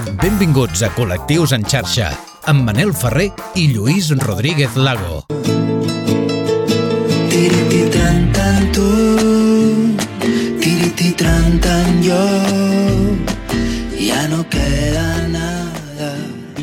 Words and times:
Benvinguts 0.00 0.80
a 0.86 0.88
Col·lectius 0.96 1.52
en 1.56 1.64
xarxa, 1.68 2.08
amb 2.48 2.64
Manel 2.64 2.92
Ferrer 2.96 3.28
i 3.60 3.66
Lluís 3.74 4.08
Rodríguez 4.22 4.76
Lago. 4.76 5.24
Tiriti 7.28 7.82
tran 7.92 8.20
tan 8.36 8.70
tu, 8.76 8.88
tiriti 10.62 11.12
tran 11.20 11.60
tan 11.60 12.02
yo, 12.06 12.24
ya 13.98 14.26
no 14.32 14.44
queda 14.48 15.09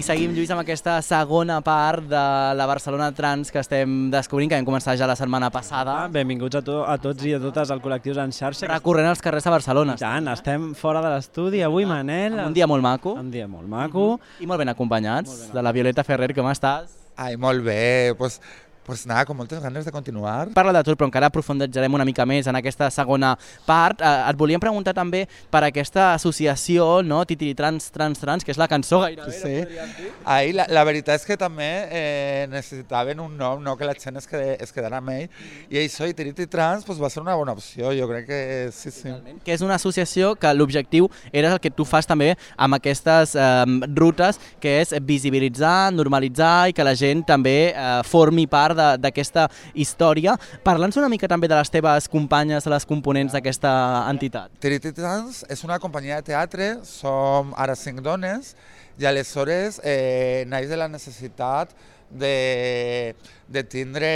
seguim, 0.08 0.32
Lluís, 0.32 0.50
amb 0.54 0.62
aquesta 0.62 0.98
segona 1.04 1.58
part 1.66 2.05
de 2.08 2.20
la 2.55 2.66
Barcelona 2.70 3.10
Trans 3.16 3.50
que 3.52 3.60
estem 3.60 4.08
descobrint, 4.14 4.50
que 4.52 4.55
vam 4.60 4.68
començar 4.68 4.96
ja 5.00 5.08
la 5.10 5.18
setmana 5.20 5.50
passada, 5.52 5.98
Ah, 6.05 6.08
benvinguts 6.12 6.55
a, 6.55 6.62
to 6.64 6.78
a 6.88 6.96
tots 7.02 7.26
i 7.28 7.34
a 7.36 7.40
totes 7.44 7.72
al 7.73 7.82
Col·lectius 7.84 8.18
en 8.23 8.32
xarxa. 8.32 8.68
recorrent 8.72 9.09
els 9.09 9.22
carrers 9.22 9.44
de 9.44 9.50
Barcelona. 9.52 9.96
I 9.98 9.98
tant, 10.00 10.28
estem 10.31 10.73
fora 10.76 11.02
de 11.02 11.09
l'estudi 11.16 11.62
avui, 11.62 11.86
Manel. 11.86 12.40
Un 12.40 12.54
dia 12.54 12.67
molt 12.67 12.81
maco 12.84 13.14
Un 13.20 13.31
dia 13.31 13.48
molt 13.48 13.67
maco. 13.67 14.20
i 14.40 14.45
molt 14.48 14.59
ben 14.59 14.70
acompanyats 14.70 15.52
de 15.54 15.62
la 15.62 15.72
Violeta 15.73 16.04
Ferrer, 16.04 16.34
com 16.34 16.45
estàs? 16.48 16.88
Ai, 17.17 17.36
molt 17.36 17.64
bé. 17.64 18.14
Pues, 18.17 18.39
pues 18.88 19.05
nada, 19.05 19.26
con 19.26 19.36
moltes 19.36 19.59
ganes 19.62 19.84
de 19.84 19.91
continuar. 19.91 20.48
Parla 20.55 20.72
de 20.72 20.82
tot, 20.88 20.95
però 20.98 21.09
encara 21.09 21.28
aprofunditzarem 21.28 21.94
una 21.94 22.05
mica 22.08 22.23
més 22.26 22.48
en 22.48 22.55
aquesta 22.55 22.88
segona 22.90 23.34
part. 23.68 24.00
Eh, 24.00 24.12
et 24.32 24.38
volíem 24.40 24.62
preguntar 24.64 24.94
també 24.95 25.26
per 25.52 25.66
aquesta 25.68 26.14
associació, 26.14 27.04
no? 27.04 27.20
Titiri 27.28 27.52
Trans, 27.54 27.90
Trans, 27.92 28.22
Trans, 28.23 28.45
que 28.48 28.54
és 28.55 28.58
la 28.58 28.70
cançó 28.72 29.02
gairebé, 29.04 29.36
Sí. 29.36 29.55
no? 29.76 30.14
Ai, 30.23 30.54
la, 30.55 30.66
la 30.72 30.86
veritat 30.88 31.20
és 31.20 31.26
que 31.28 31.36
també 31.38 31.68
eh, 31.92 32.48
necessitaven 32.50 33.20
un 33.20 33.36
nom, 33.38 33.59
no? 33.62 33.76
que 33.76 33.84
la 33.86 33.94
gent 34.00 34.16
es, 34.22 34.28
quede, 34.28 34.55
es 34.64 34.72
quedara 34.72 35.02
amb 35.02 35.12
ell. 35.12 35.28
I 35.70 35.81
això, 35.84 36.08
i 36.08 36.16
Tiriti 36.16 36.48
Trans, 36.48 36.86
pues, 36.88 37.02
va 37.02 37.09
ser 37.12 37.22
una 37.26 37.36
bona 37.36 37.52
opció, 37.58 37.92
jo 37.92 38.08
crec 38.08 38.26
que 38.30 38.40
sí, 38.72 38.92
sí. 38.95 39.12
que 39.44 39.52
és 39.52 39.62
una 39.66 39.76
associació 39.76 40.31
que 40.40 40.54
l'objectiu 40.56 41.09
era 41.34 41.52
el 41.52 41.59
que 41.59 41.72
tu 41.76 41.84
fas 41.84 42.08
també 42.08 42.38
amb 42.56 42.80
aquestes 42.80 43.36
eh, 43.36 43.52
rutes, 44.00 44.39
que 44.64 44.78
és 44.86 44.95
visibilitzar, 45.04 45.92
normalitzar 45.92 46.70
i 46.72 46.73
que 46.78 46.88
la 46.88 46.95
gent 46.95 47.26
també 47.28 47.58
eh, 47.73 48.00
formi 48.08 48.48
part 48.48 48.77
d'aquesta 48.78 49.47
història. 49.73 50.38
Parla'ns 50.64 50.97
una 51.02 51.09
mica 51.11 51.28
també 51.28 51.50
de 51.50 51.58
les 51.58 51.73
teves 51.73 52.08
companyes, 52.11 52.70
les 52.70 52.88
components 52.88 53.36
d'aquesta 53.36 53.72
entitat. 54.11 54.53
Tiriti 54.64 54.94
Trans 54.95 55.44
és 55.50 55.64
una 55.67 55.80
companyia 55.83 56.22
de 56.22 56.30
teatre, 56.31 56.70
som 56.88 57.53
ara 57.58 57.75
cinc 57.75 58.02
dones, 58.05 58.55
i 58.98 59.05
aleshores 59.05 59.81
eh, 59.83 60.45
naix 60.50 60.70
de 60.70 60.78
la 60.80 60.88
necessitat 60.89 61.73
de, 62.09 63.16
de 63.48 63.64
tindre 63.64 64.14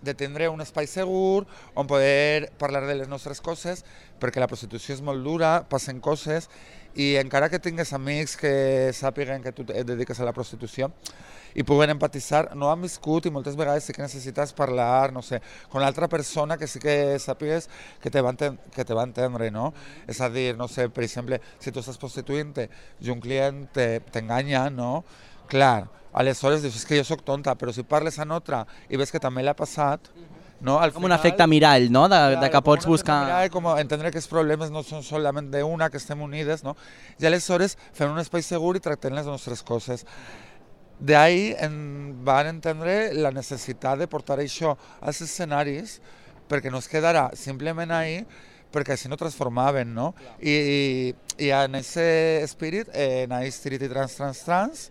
de 0.00 0.14
tindre 0.16 0.48
un 0.48 0.62
espai 0.64 0.86
segur 0.88 1.44
on 1.76 1.84
poder 1.84 2.48
parlar 2.56 2.86
de 2.88 2.94
les 2.96 3.08
nostres 3.08 3.40
coses, 3.44 3.84
perquè 4.20 4.40
la 4.40 4.48
prostitució 4.48 4.94
és 4.96 5.02
molt 5.04 5.20
dura, 5.24 5.66
passen 5.68 6.00
coses, 6.00 6.48
i 6.94 7.14
encara 7.20 7.48
que 7.48 7.60
tingues 7.62 7.92
amics 7.92 8.36
que 8.36 8.90
sàpiguen 8.96 9.42
que 9.42 9.52
tu 9.52 9.66
et 9.70 9.86
dediques 9.86 10.18
a 10.20 10.26
la 10.26 10.32
prostitució 10.34 10.90
i 11.54 11.64
puguen 11.66 11.90
empatitzar, 11.90 12.54
no 12.54 12.68
han 12.70 12.82
viscut 12.82 13.26
i 13.26 13.30
moltes 13.34 13.56
vegades 13.58 13.84
sí 13.86 13.94
que 13.94 14.02
necessites 14.02 14.52
parlar, 14.54 15.12
no 15.12 15.22
sé, 15.22 15.40
con 15.68 15.82
l'altra 15.82 16.06
persona 16.08 16.56
que 16.58 16.68
sí 16.70 16.78
que 16.78 17.18
sàpigues 17.18 17.68
que 18.02 18.10
te 18.10 18.22
va, 18.22 18.34
que 18.36 18.84
te 18.84 18.94
va 18.94 19.02
entendre, 19.02 19.50
no? 19.50 19.72
És 20.06 20.20
a 20.20 20.28
dir, 20.30 20.56
no 20.58 20.68
sé, 20.68 20.88
per 20.88 21.04
exemple, 21.04 21.40
si 21.58 21.72
tu 21.72 21.82
estàs 21.82 21.98
prostituint-te 21.98 22.68
i 23.00 23.10
un 23.10 23.20
client 23.20 23.64
te- 23.74 24.00
t'enganya, 24.14 24.68
no? 24.70 25.04
Clar, 25.50 25.88
aleshores 26.12 26.62
dius, 26.62 26.76
és 26.78 26.86
que 26.86 26.98
jo 26.98 27.06
sóc 27.06 27.24
tonta, 27.26 27.56
però 27.58 27.74
si 27.74 27.82
parles 27.82 28.18
amb 28.22 28.38
altra 28.38 28.64
i 28.88 28.96
ves 29.00 29.10
que 29.10 29.22
també 29.22 29.42
l'ha 29.42 29.56
passat, 29.58 30.06
no? 30.60 30.78
Al 30.78 30.92
Com 30.92 31.06
un 31.08 31.14
efecte 31.16 31.46
mirall, 31.50 31.88
no?, 31.92 32.06
de, 32.12 32.20
de 32.40 32.50
que 32.52 32.62
pots 32.64 32.86
buscar... 32.88 33.22
Mirar, 33.24 33.48
com 33.54 33.66
entendre 33.72 34.12
que 34.12 34.20
els 34.20 34.28
problemes 34.30 34.70
no 34.72 34.84
són 34.86 35.02
solament 35.06 35.50
d'una, 35.52 35.90
que 35.90 36.00
estem 36.00 36.20
unides, 36.22 36.64
no? 36.66 36.76
I 37.18 37.28
aleshores 37.30 37.76
fem 37.96 38.12
un 38.12 38.20
espai 38.22 38.44
segur 38.46 38.76
i 38.76 38.84
tractem 38.84 39.16
les 39.16 39.28
nostres 39.28 39.64
coses. 39.66 40.04
D'ahí 41.00 41.54
en 41.64 41.74
van 42.26 42.50
entendre 42.50 43.14
la 43.16 43.32
necessitat 43.32 43.98
de 44.02 44.08
portar 44.10 44.36
això 44.42 44.76
als 45.00 45.22
escenaris 45.24 45.98
perquè 46.50 46.68
no 46.72 46.82
es 46.82 46.90
quedarà 46.90 47.30
simplement 47.38 47.94
ahí 47.94 48.20
perquè 48.70 48.94
així 48.94 49.08
no 49.10 49.18
transformaven, 49.18 49.94
no? 49.94 50.12
I, 50.38 50.52
i, 50.52 51.14
i 51.46 51.50
en 51.54 51.78
aquest 51.80 52.44
espírit 52.44 52.90
eh, 52.92 53.26
naix 53.30 53.58
Tiriti 53.62 53.88
Trans 53.90 54.14
Trans 54.18 54.44
Trans 54.46 54.84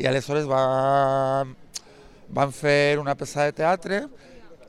i 0.00 0.08
aleshores 0.08 0.48
van, 0.48 1.52
van 2.32 2.54
fer 2.56 2.98
una 2.98 3.14
peça 3.18 3.46
de 3.46 3.54
teatre 3.60 4.06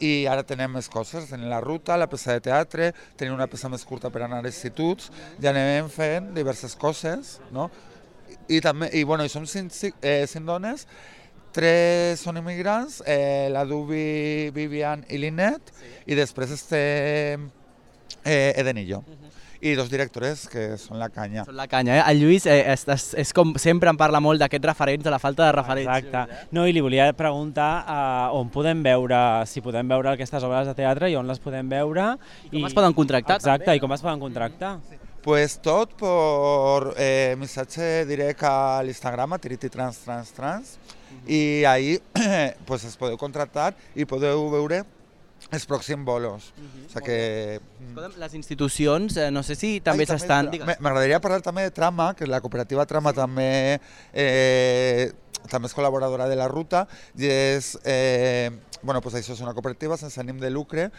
i 0.02 0.26
ara 0.30 0.44
tenem 0.48 0.74
més 0.78 0.90
coses, 0.92 1.30
tenim 1.30 1.50
la 1.52 1.62
ruta, 1.64 1.98
la 2.00 2.10
peça 2.10 2.36
de 2.36 2.44
teatre, 2.50 2.92
tenim 3.20 3.36
una 3.36 3.48
peça 3.52 3.70
més 3.70 3.86
curta 3.86 4.12
per 4.14 4.24
anar 4.26 4.42
a 4.42 4.50
instituts, 4.50 5.12
i 5.42 5.50
anem 5.50 5.90
fent 5.94 6.34
diverses 6.38 6.76
coses, 6.80 7.38
no? 7.52 7.70
I, 8.50 8.60
també, 8.64 8.90
i, 8.94 9.04
bueno, 9.08 9.26
i 9.26 9.32
som 9.32 9.46
cinc, 9.48 9.72
cinc, 9.72 10.00
eh, 10.02 10.24
cinc 10.28 10.48
dones, 10.50 10.88
tres 11.54 12.24
són 12.26 12.42
immigrants, 12.42 13.02
eh, 13.06 13.50
la 13.54 13.64
Dubi, 13.70 14.50
Vivian 14.56 15.06
i 15.10 15.22
Linet, 15.22 15.72
i 16.10 16.18
després 16.18 16.52
estem 16.56 17.50
eh, 18.26 18.52
Eden 18.58 18.82
i 18.82 18.88
jo. 18.90 19.04
I 19.64 19.78
dos 19.80 19.88
directores 19.88 20.42
que 20.52 20.74
són 20.76 21.00
la 21.00 21.08
canya. 21.08 21.46
Són 21.48 21.56
la 21.56 21.70
canya, 21.72 21.94
eh? 21.96 22.04
El 22.12 22.20
Lluís 22.20 22.44
eh, 22.52 22.58
és, 22.74 22.82
és, 22.92 23.06
és 23.22 23.30
com 23.36 23.54
sempre 23.62 23.88
em 23.88 24.00
parla 24.00 24.20
molt 24.20 24.42
d'aquests 24.44 24.68
referents, 24.68 25.06
de 25.06 25.14
la 25.14 25.22
falta 25.24 25.46
de 25.48 25.54
referents. 25.56 25.88
Exacte. 26.04 26.48
No, 26.52 26.66
i 26.68 26.74
li 26.76 26.84
volia 26.84 27.06
preguntar 27.16 27.70
uh, 27.84 28.36
on 28.36 28.52
podem 28.52 28.82
veure, 28.84 29.20
si 29.48 29.64
podem 29.64 29.88
veure 29.88 30.12
aquestes 30.12 30.44
obres 30.44 30.68
de 30.68 30.76
teatre 30.76 31.08
i 31.14 31.16
on 31.16 31.32
les 31.32 31.40
podem 31.40 31.72
veure. 31.72 32.10
I 32.50 32.58
com 32.58 32.68
es 32.68 32.76
poden 32.76 32.98
contractar, 32.98 33.38
Exacte, 33.40 33.70
també, 33.70 33.78
i 33.80 33.84
com 33.86 33.96
es 33.96 34.04
poden 34.04 34.26
contractar. 34.26 34.74
Pues 35.24 35.56
tot 35.64 35.94
per 35.96 36.92
eh, 37.00 37.38
missatge 37.40 38.04
directe 38.10 38.50
a 38.50 38.82
l'Instagram, 38.84 39.32
a 39.32 39.40
Tiriti 39.40 39.70
Trans 39.72 40.02
Trans 40.04 40.34
Trans, 40.36 40.74
i 41.24 41.64
ahí 41.64 41.96
pues, 42.68 42.84
es 42.84 43.00
podeu 43.00 43.16
contractar 43.16 43.72
i 43.96 44.04
podeu 44.04 44.50
veure 44.52 44.82
els 45.54 45.66
pròxims 45.70 46.06
bolos. 46.06 46.52
O 46.58 46.92
sigui 46.92 47.06
que... 47.06 47.18
Escolta'm, 47.88 48.20
les 48.22 48.38
institucions, 48.40 49.18
eh, 49.18 49.30
no 49.34 49.44
sé 49.46 49.58
si 49.60 49.76
també 49.86 50.08
s'estan... 50.10 50.52
M'agradaria 50.64 51.22
parlar 51.24 51.42
també 51.46 51.68
de 51.68 51.74
Trama, 51.76 52.12
que 52.18 52.28
la 52.30 52.42
cooperativa 52.44 52.86
Trama 52.90 53.14
també, 53.18 53.80
eh, 54.12 55.12
també 55.52 55.70
és 55.70 55.76
col·laboradora 55.78 56.30
de 56.32 56.40
la 56.40 56.50
ruta, 56.52 56.88
i 57.20 57.30
és, 57.30 57.76
eh, 57.86 58.50
bueno, 58.82 59.02
pues 59.02 59.20
això 59.20 59.38
és 59.38 59.44
una 59.46 59.54
cooperativa 59.54 60.00
sense 60.02 60.20
ànim 60.22 60.42
de 60.42 60.52
lucre, 60.54 60.90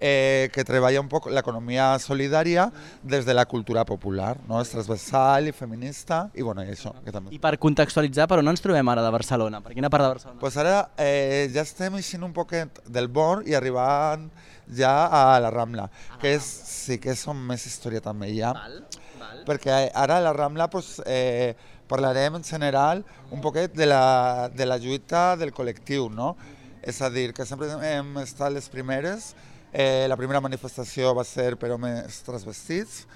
eh, 0.00 0.48
que 0.52 0.64
treballa 0.64 1.00
un 1.00 1.08
poc 1.10 1.28
l'economia 1.32 1.90
solidària 2.02 2.68
des 3.02 3.26
de 3.26 3.34
la 3.34 3.44
cultura 3.46 3.84
popular, 3.84 4.36
no? 4.48 4.60
és 4.62 4.70
transversal 4.72 5.48
i 5.50 5.52
feminista, 5.52 6.26
i 6.34 6.42
bueno, 6.46 6.64
i 6.64 6.72
això, 6.74 6.94
que 7.04 7.14
també. 7.14 7.34
I 7.34 7.40
per 7.42 7.56
contextualitzar, 7.58 8.28
però 8.30 8.44
no 8.44 8.54
ens 8.54 8.62
trobem 8.64 8.88
ara 8.88 9.04
de 9.04 9.14
Barcelona. 9.14 9.62
Per 9.64 9.74
quina 9.74 9.90
part 9.90 10.06
de 10.06 10.12
Barcelona? 10.14 10.40
Pues 10.42 10.58
ara 10.60 10.76
eh, 10.96 11.48
ja 11.54 11.64
estem 11.66 11.98
eixint 11.98 12.26
un 12.26 12.34
poquet 12.36 12.82
del 12.86 13.08
Born 13.08 13.48
i 13.48 13.56
arribant 13.58 14.28
ja 14.74 15.08
a 15.08 15.40
la 15.40 15.50
Rambla, 15.50 15.88
que 16.20 16.34
és, 16.36 16.44
sí 16.44 16.98
que 17.00 17.16
són 17.16 17.40
més 17.48 17.64
història 17.66 18.04
també 18.04 18.30
ja. 18.36 18.52
Val, 18.54 18.78
val. 19.18 19.42
perquè 19.48 19.88
ara 19.94 20.18
a 20.18 20.24
la 20.28 20.34
Rambla 20.36 20.68
pues, 20.70 20.98
eh, 21.06 21.56
parlarem 21.88 22.36
en 22.36 22.44
general 22.44 23.02
un 23.32 23.40
poquet 23.40 23.72
de 23.74 23.86
la, 23.88 24.50
de 24.52 24.66
la 24.66 24.76
lluita 24.78 25.34
del 25.40 25.54
col·lectiu, 25.56 26.10
no? 26.12 26.36
És 26.84 27.00
a 27.02 27.08
dir, 27.10 27.32
que 27.34 27.44
sempre 27.48 27.72
hem 27.90 28.14
estat 28.22 28.52
les 28.54 28.68
primeres, 28.70 29.32
eh, 29.72 30.06
la 30.08 30.16
primera 30.16 30.40
manifestació 30.40 31.14
va 31.16 31.24
ser 31.24 31.54
per 31.60 31.72
homes 31.74 32.22
transvestits, 32.26 33.06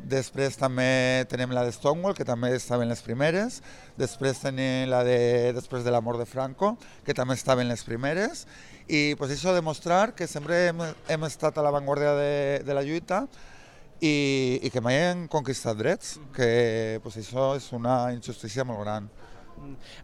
Després 0.00 0.56
també 0.56 1.26
tenim 1.28 1.52
la 1.52 1.64
de 1.66 1.72
Stonewall, 1.74 2.14
que 2.16 2.24
també 2.24 2.54
estaven 2.56 2.88
les 2.88 3.02
primeres. 3.04 3.60
Després 4.00 4.40
tenim 4.40 4.88
la 4.88 5.02
de 5.04 5.52
després 5.52 5.84
de 5.84 5.92
la 5.92 6.00
mort 6.00 6.18
de 6.18 6.26
Franco, 6.26 6.76
que 7.04 7.14
també 7.14 7.36
estaven 7.36 7.68
les 7.68 7.84
primeres. 7.84 8.46
I 8.88 9.14
pues, 9.18 9.30
això 9.34 9.52
demostrar 9.54 10.14
que 10.16 10.26
sempre 10.26 10.68
hem, 10.70 10.80
hem 11.08 11.24
estat 11.28 11.58
a 11.58 11.64
l'avantguàrdia 11.66 12.14
de, 12.16 12.34
de 12.64 12.74
la 12.74 12.82
lluita 12.82 13.26
i, 14.00 14.58
i 14.64 14.70
que 14.72 14.80
mai 14.80 14.96
hem 14.96 15.26
conquistat 15.28 15.76
drets, 15.78 16.16
que 16.34 16.98
pues, 17.04 17.20
això 17.20 17.52
és 17.60 17.68
una 17.76 18.06
injustícia 18.16 18.64
molt 18.64 18.82
gran. 18.86 19.10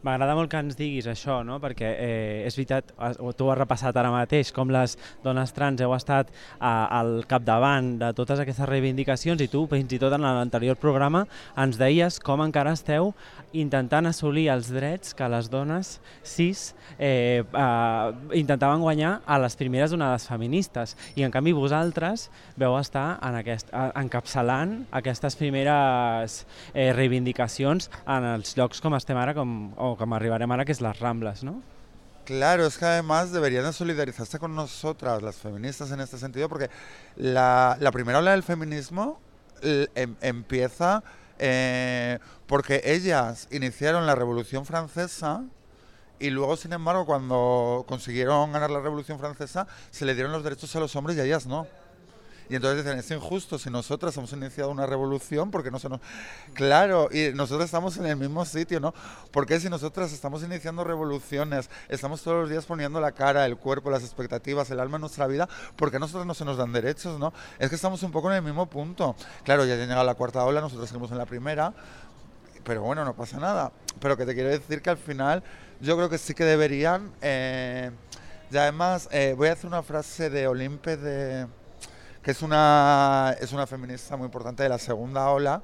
M'agrada 0.07 0.35
molt 0.37 0.51
que 0.53 0.61
ens 0.63 0.77
diguis 0.79 1.07
això, 1.11 1.41
no? 1.47 1.59
perquè 1.63 1.89
eh, 1.93 2.47
és 2.47 2.57
veritat, 2.59 2.93
tu 3.37 3.51
has 3.51 3.59
repassat 3.59 3.97
ara 3.97 4.13
mateix 4.15 4.53
com 4.55 4.71
les 4.73 4.97
dones 5.25 5.53
trans 5.57 5.81
heu 5.83 5.95
estat 5.97 6.31
a, 6.59 6.73
al 7.01 7.25
capdavant 7.29 7.95
de 8.01 8.13
totes 8.17 8.43
aquestes 8.43 8.69
reivindicacions 8.69 9.43
i 9.43 9.49
tu, 9.53 9.67
fins 9.71 9.93
i 9.93 10.01
tot 10.03 10.15
en 10.17 10.27
l'anterior 10.27 10.79
programa, 10.81 11.27
ens 11.59 11.81
deies 11.81 12.21
com 12.23 12.45
encara 12.45 12.75
esteu 12.77 13.13
intentant 13.61 14.07
assolir 14.09 14.49
els 14.53 14.69
drets 14.73 15.15
que 15.17 15.29
les 15.29 15.49
dones 15.51 15.97
cis 16.27 16.75
eh, 16.99 17.43
eh, 17.45 18.13
intentaven 18.39 18.81
guanyar 18.85 19.21
a 19.27 19.39
les 19.43 19.57
primeres 19.57 19.93
onades 19.97 20.27
feministes 20.29 20.97
i 21.17 21.23
en 21.27 21.31
canvi 21.35 21.53
vosaltres 21.57 22.29
veu 22.57 22.77
estar 22.79 23.19
en 23.23 23.39
aquest, 23.43 23.73
a- 23.73 23.93
encapçalant 24.01 24.85
aquestes 24.91 25.37
primeres 25.37 26.45
eh, 26.75 26.93
reivindicacions 26.93 27.91
en 28.07 28.25
els 28.35 28.57
llocs 28.57 28.81
com 28.81 28.95
estem 28.99 29.17
ara 29.19 29.35
com, 29.35 29.73
o 29.77 29.95
com 29.97 30.13
arribarem 30.17 30.51
ara, 30.53 30.65
que 30.65 30.73
és 30.77 30.81
les 30.85 30.99
Rambles, 31.01 31.43
no? 31.45 31.61
Claro, 32.27 32.67
es 32.67 32.77
que 32.77 32.85
además 32.85 33.31
deberían 33.31 33.63
de 33.65 33.73
solidarizarse 33.73 34.41
con 34.41 34.53
nosotras, 34.57 35.23
las 35.23 35.37
feministas, 35.37 35.93
en 35.93 36.01
este 36.01 36.19
sentido, 36.19 36.49
porque 36.49 36.69
la, 37.15 37.77
la 37.79 37.93
primera 37.93 38.19
ola 38.19 38.33
del 38.33 38.43
feminismo 38.43 39.21
eh, 39.63 39.87
em- 39.95 40.17
empieza 40.21 41.05
Eh, 41.39 42.19
porque 42.47 42.83
ellas 42.85 43.49
iniciaron 43.51 44.07
la 44.07 44.15
Revolución 44.15 44.65
Francesa 44.65 45.45
y 46.19 46.31
luego, 46.31 46.57
sin 46.57 46.73
embargo, 46.73 47.05
cuando 47.05 47.85
consiguieron 47.87 48.53
ganar 48.53 48.71
la 48.71 48.81
Revolución 48.81 49.19
Francesa, 49.19 49.67
se 49.91 50.07
le 50.07 50.15
dieron 50.15 50.33
los 50.33 50.43
derechos 50.43 50.75
a 50.75 50.81
los 50.81 50.97
hombres 50.97 51.17
y 51.17 51.21
a 51.21 51.25
ellas 51.25 51.47
no. 51.47 51.67
Y 52.49 52.57
entonces 52.57 52.85
dicen, 52.85 52.99
es 52.99 53.11
injusto 53.11 53.59
si 53.59 53.71
nosotras 53.71 54.17
hemos 54.17 54.33
iniciado 54.33 54.71
una 54.71 54.87
revolución, 54.87 55.51
porque 55.51 55.71
no 55.71 55.79
se 55.79 55.89
nos... 55.89 56.01
Claro, 56.55 57.09
y 57.11 57.33
nosotros 57.35 57.65
estamos 57.65 57.97
en 57.97 58.07
el 58.07 58.17
mismo 58.17 58.45
sitio, 58.45 58.79
¿no? 58.79 58.95
Porque 59.33 59.59
si 59.59 59.69
nosotras 59.69 60.13
estamos 60.13 60.43
iniciando 60.45 60.85
revoluciones, 60.85 61.69
estamos 61.89 62.23
todos 62.23 62.43
los 62.43 62.51
días 62.51 62.65
poniendo 62.67 63.01
la 63.01 63.13
cara, 63.13 63.45
el 63.47 63.57
cuerpo, 63.57 63.91
las 63.91 64.03
expectativas, 64.03 64.71
el 64.71 64.81
alma 64.81 64.97
en 64.97 65.01
nuestra 65.03 65.27
vida, 65.27 65.49
porque 65.77 65.97
a 65.97 66.01
nosotros 66.01 66.27
no 66.27 66.35
se 66.35 66.45
nos 66.45 66.57
dan 66.57 66.73
derechos, 66.73 67.19
¿no? 67.19 67.33
Es 67.59 67.69
que 67.69 67.75
estamos 67.75 68.03
un 68.03 68.13
poco 68.13 68.31
en 68.31 68.37
el 68.37 68.43
mismo 68.43 68.67
punto. 68.67 69.17
Claro, 69.45 69.65
ya 69.65 69.75
ha 69.75 69.77
llegado 69.77 70.05
la 70.05 70.15
cuarta 70.15 70.45
ola, 70.45 70.61
nosotros 70.61 70.89
seguimos 70.89 71.11
en 71.11 71.19
la 71.19 71.27
primera, 71.27 71.75
pero 72.65 72.83
bueno, 72.83 73.05
no 73.05 73.15
pasa 73.15 73.39
nada. 73.39 73.73
Pero 74.01 74.17
que 74.17 74.25
te 74.25 74.35
quiero 74.35 74.51
decir 74.51 74.83
que 74.83 74.91
al 74.91 74.99
final 74.99 75.43
yo 75.81 75.97
creo 75.97 76.09
que 76.09 76.19
sí 76.19 76.35
que 76.35 76.45
deberían... 76.45 77.13
Eh, 77.23 77.91
y 78.49 78.57
además, 78.57 79.09
eh, 79.11 79.35
voy 79.37 79.49
a 79.49 79.55
hacer 79.55 79.67
una 79.67 79.83
frase 79.83 80.31
de 80.31 80.47
Olimpe 80.47 80.97
de 80.97 81.49
que 82.27 82.33
es 82.33 82.43
una, 82.43 83.37
es 83.41 83.53
una 83.53 83.69
feminista 83.69 84.17
muy 84.17 84.25
importante 84.25 84.65
de 84.65 84.69
la 84.69 84.81
segunda 84.81 85.31
ola, 85.31 85.63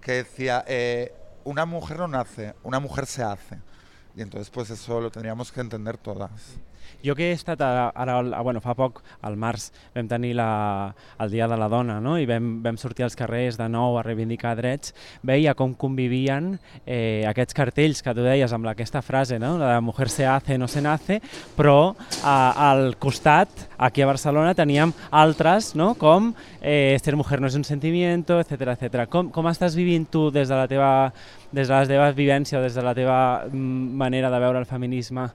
que 0.00 0.10
decía, 0.14 0.64
eh, 0.66 1.14
una 1.44 1.64
mujer 1.64 1.96
no 1.96 2.08
nace, 2.08 2.56
una 2.64 2.80
mujer 2.80 3.06
se 3.06 3.22
hace. 3.22 3.60
Y 4.16 4.22
entonces 4.22 4.50
pues 4.50 4.68
eso 4.70 5.00
lo 5.00 5.12
tendríamos 5.12 5.52
que 5.52 5.60
entender 5.60 5.96
todas. 5.98 6.56
Jo 7.04 7.16
que 7.18 7.30
he 7.30 7.36
estat 7.36 7.60
ara, 7.64 7.88
ara 7.94 8.20
bueno, 8.42 8.60
fa 8.62 8.74
poc, 8.78 9.00
al 9.22 9.36
març, 9.40 9.70
vam 9.94 10.08
tenir 10.10 10.34
la, 10.38 10.92
el 11.20 11.32
Dia 11.32 11.48
de 11.50 11.58
la 11.58 11.68
Dona 11.72 11.98
no? 12.00 12.16
i 12.20 12.26
vam, 12.28 12.60
vam 12.64 12.78
sortir 12.80 13.06
als 13.06 13.16
carrers 13.18 13.58
de 13.60 13.68
nou 13.70 13.98
a 13.98 14.04
reivindicar 14.06 14.54
drets, 14.58 14.94
veia 15.26 15.54
com 15.58 15.74
convivien 15.74 16.52
eh, 16.86 17.24
aquests 17.28 17.56
cartells 17.56 18.02
que 18.02 18.14
tu 18.14 18.24
deies 18.24 18.52
amb 18.52 18.70
aquesta 18.70 19.02
frase, 19.02 19.38
no? 19.42 19.56
la 19.58 19.74
de 19.74 19.80
mujer 19.84 20.08
se 20.12 20.26
hace, 20.26 20.58
no 20.58 20.68
se 20.68 20.82
nace, 20.84 21.20
però 21.56 21.94
a, 22.22 22.36
al 22.70 22.96
costat, 23.02 23.68
aquí 23.78 24.02
a 24.02 24.10
Barcelona, 24.10 24.54
teníem 24.54 24.94
altres, 25.10 25.72
no? 25.74 25.92
com 25.98 26.32
eh, 26.60 26.98
ser 27.02 27.16
mujer 27.16 27.40
no 27.40 27.50
és 27.50 27.58
un 27.58 27.66
sentimiento, 27.66 28.38
etc 28.40 28.74
etc. 28.76 29.06
Com, 29.10 29.30
com 29.34 29.50
estàs 29.50 29.76
vivint 29.78 30.06
tu 30.10 30.28
des 30.30 30.48
de 30.48 30.58
la 30.58 30.68
teva 30.70 30.92
des 31.52 31.68
de 31.68 31.74
la 31.74 31.86
teva 31.86 32.10
vivència 32.16 32.58
o 32.58 32.62
des 32.62 32.74
de 32.74 32.82
la 32.82 32.94
teva 32.96 33.18
mm, 33.44 33.96
manera 34.00 34.30
de 34.32 34.40
veure 34.40 34.62
el 34.62 34.66
feminisme 34.66 35.28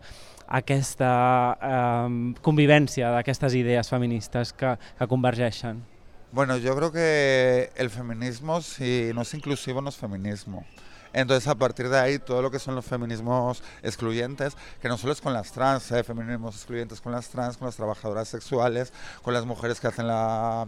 aquesta 0.47 1.57
eh, 1.61 2.33
convivència 2.41 3.11
d'aquestes 3.11 3.53
idees 3.59 3.89
feministes 3.89 4.53
que, 4.53 4.75
que 4.97 5.07
convergeixen? 5.07 5.83
Bueno, 6.31 6.57
yo 6.57 6.75
creo 6.75 6.91
que 6.91 7.71
el 7.75 7.89
feminismo, 7.89 8.61
si 8.61 9.11
no 9.15 9.21
es 9.21 9.33
inclusivo, 9.33 9.81
no 9.81 9.89
es 9.89 9.95
feminismo. 9.95 10.65
Entonces, 11.13 11.47
a 11.47 11.55
partir 11.55 11.89
de 11.89 11.97
ahí, 11.97 12.19
todo 12.19 12.41
lo 12.41 12.51
que 12.51 12.59
son 12.59 12.75
los 12.75 12.85
feminismos 12.85 13.63
excluyentes, 13.81 14.55
que 14.81 14.87
no 14.89 14.97
solo 14.97 15.13
es 15.13 15.21
con 15.21 15.33
las 15.33 15.51
trans, 15.51 15.91
¿eh? 15.91 16.03
feminismos 16.03 16.55
excluyentes 16.55 17.01
con 17.01 17.11
las 17.11 17.29
trans, 17.29 17.57
con 17.57 17.65
las 17.65 17.75
trabajadoras 17.75 18.27
sexuales, 18.27 18.93
con 19.23 19.33
las 19.33 19.45
mujeres 19.45 19.79
que 19.79 19.87
hacen 19.87 20.05
la, 20.05 20.67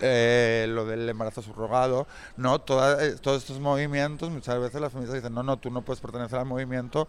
eh, 0.00 0.66
lo 0.68 0.84
del 0.84 1.08
embarazo 1.08 1.42
subrogado, 1.42 2.06
no, 2.36 2.60
Toda, 2.60 3.04
eh, 3.04 3.16
todos 3.20 3.42
estos 3.42 3.58
movimientos, 3.58 4.30
muchas 4.30 4.60
veces 4.60 4.80
las 4.80 4.92
feministas 4.92 5.20
dicen, 5.20 5.34
no, 5.34 5.42
no, 5.42 5.56
tú 5.56 5.70
no 5.70 5.82
puedes 5.82 6.00
pertenecer 6.00 6.38
al 6.38 6.46
movimiento 6.46 7.08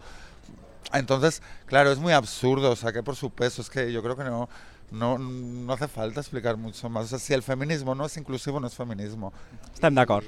entonces, 0.94 1.42
claro, 1.66 1.90
es 1.92 1.98
muy 1.98 2.12
absurdo, 2.12 2.70
o 2.70 2.76
sea, 2.76 2.92
que 2.92 3.02
por 3.02 3.16
su 3.16 3.30
peso, 3.30 3.62
es 3.62 3.70
que 3.70 3.92
yo 3.92 4.02
creo 4.02 4.16
que 4.16 4.24
no, 4.24 4.48
no, 4.90 5.18
no 5.18 5.72
hace 5.72 5.88
falta 5.88 6.20
explicar 6.20 6.56
mucho 6.56 6.88
más. 6.88 7.06
O 7.06 7.08
sea, 7.08 7.18
si 7.18 7.34
el 7.34 7.42
feminismo 7.42 7.94
no 7.94 8.06
es 8.06 8.16
inclusivo, 8.16 8.60
no 8.60 8.66
es 8.66 8.74
feminismo. 8.74 9.32
Estem 9.72 9.94
d'acord. 9.94 10.24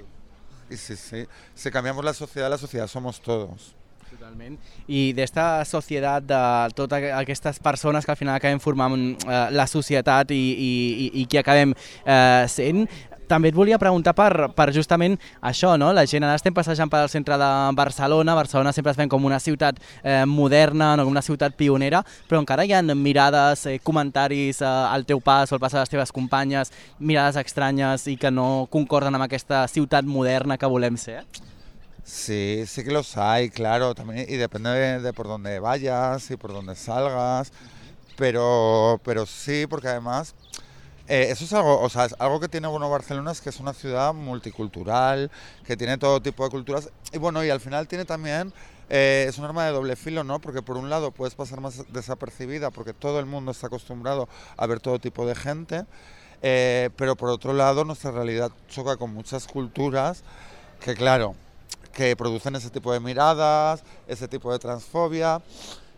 Y 0.68 0.76
sí, 0.76 0.96
sí, 0.96 1.26
si 1.54 1.70
cambiamos 1.70 2.04
la 2.04 2.12
sociedad, 2.12 2.50
la 2.50 2.58
sociedad 2.58 2.88
somos 2.88 3.20
todos. 3.20 3.74
Totalment. 4.10 4.58
I 4.86 5.10
d'esta 5.16 5.64
societat, 5.66 6.24
de 6.26 6.40
totes 6.78 7.10
aquestes 7.12 7.58
persones 7.58 8.06
que 8.06 8.14
al 8.14 8.18
final 8.18 8.38
acabem 8.38 8.60
formant 8.62 8.94
eh, 9.26 9.40
la 9.50 9.66
societat 9.66 10.30
i, 10.30 10.38
i, 10.38 11.10
i 11.22 11.24
qui 11.26 11.40
acabem 11.40 11.74
eh, 11.74 12.46
sent, 12.50 12.86
també 13.28 13.50
et 13.50 13.56
volia 13.56 13.78
preguntar 13.78 14.14
per, 14.16 14.48
per 14.56 14.68
justament 14.74 15.16
això, 15.40 15.74
no? 15.78 15.92
La 15.96 16.06
gent, 16.08 16.24
ara 16.24 16.38
estem 16.38 16.54
passejant 16.54 16.90
pel 16.92 17.08
centre 17.12 17.38
de 17.40 17.50
Barcelona, 17.76 18.36
Barcelona 18.38 18.72
sempre 18.72 18.92
es 18.94 19.00
ven 19.00 19.10
com 19.12 19.24
una 19.24 19.40
ciutat 19.42 19.80
eh, 20.02 20.24
moderna, 20.26 20.94
no 20.96 21.06
una 21.08 21.22
ciutat 21.22 21.56
pionera, 21.56 22.02
però 22.28 22.40
encara 22.42 22.64
hi 22.64 22.72
ha 22.72 22.82
mirades, 22.82 23.66
eh, 23.66 23.78
comentaris 23.82 24.62
eh, 24.62 24.66
al 24.66 25.06
teu 25.06 25.20
pas 25.20 25.50
o 25.50 25.56
al 25.56 25.62
pas 25.62 25.72
de 25.72 25.82
les 25.82 25.92
teves 25.92 26.12
companyes, 26.12 26.72
mirades 26.98 27.36
estranyes 27.42 28.06
i 28.08 28.16
que 28.16 28.30
no 28.30 28.66
concorden 28.70 29.14
amb 29.14 29.26
aquesta 29.26 29.66
ciutat 29.68 30.04
moderna 30.04 30.58
que 30.58 30.70
volem 30.70 30.96
ser? 30.96 31.24
Sí, 32.06 32.62
sí 32.66 32.84
que 32.84 32.92
los 32.92 33.16
hay, 33.16 33.50
claro, 33.50 33.94
también, 33.94 34.26
y 34.28 34.36
depende 34.36 34.70
de, 34.70 35.00
de 35.00 35.12
por 35.12 35.26
dónde 35.26 35.58
vayas 35.58 36.30
y 36.30 36.36
por 36.36 36.52
dónde 36.52 36.76
salgas, 36.76 37.50
pero, 38.16 39.00
pero 39.04 39.26
sí, 39.26 39.66
porque 39.68 39.88
además 39.88 40.34
Eh, 41.08 41.28
eso 41.30 41.44
es 41.44 41.52
algo, 41.52 41.80
o 41.80 41.88
sea, 41.88 42.06
es 42.06 42.16
algo 42.18 42.40
que 42.40 42.48
tiene 42.48 42.66
bueno 42.66 42.90
Barcelona 42.90 43.30
es 43.30 43.40
que 43.40 43.50
es 43.50 43.60
una 43.60 43.72
ciudad 43.72 44.12
multicultural, 44.12 45.30
que 45.64 45.76
tiene 45.76 45.98
todo 45.98 46.20
tipo 46.20 46.42
de 46.42 46.50
culturas 46.50 46.90
y 47.12 47.18
bueno, 47.18 47.44
y 47.44 47.50
al 47.50 47.60
final 47.60 47.86
tiene 47.86 48.04
también 48.04 48.52
eh, 48.88 49.26
es 49.28 49.38
un 49.38 49.44
arma 49.44 49.64
de 49.64 49.72
doble 49.72 49.94
filo, 49.94 50.24
¿no? 50.24 50.40
Porque 50.40 50.62
por 50.62 50.76
un 50.76 50.90
lado 50.90 51.12
puedes 51.12 51.34
pasar 51.34 51.60
más 51.60 51.92
desapercibida 51.92 52.70
porque 52.70 52.92
todo 52.92 53.20
el 53.20 53.26
mundo 53.26 53.52
está 53.52 53.68
acostumbrado 53.68 54.28
a 54.56 54.66
ver 54.66 54.80
todo 54.80 54.98
tipo 54.98 55.26
de 55.26 55.36
gente, 55.36 55.84
eh, 56.42 56.90
pero 56.96 57.14
por 57.14 57.30
otro 57.30 57.52
lado 57.52 57.84
nuestra 57.84 58.10
realidad 58.10 58.50
choca 58.68 58.96
con 58.96 59.14
muchas 59.14 59.46
culturas 59.46 60.24
que 60.80 60.94
claro, 60.94 61.34
que 61.92 62.16
producen 62.16 62.56
ese 62.56 62.70
tipo 62.70 62.92
de 62.92 63.00
miradas, 63.00 63.84
ese 64.08 64.26
tipo 64.26 64.52
de 64.52 64.58
transfobia. 64.58 65.40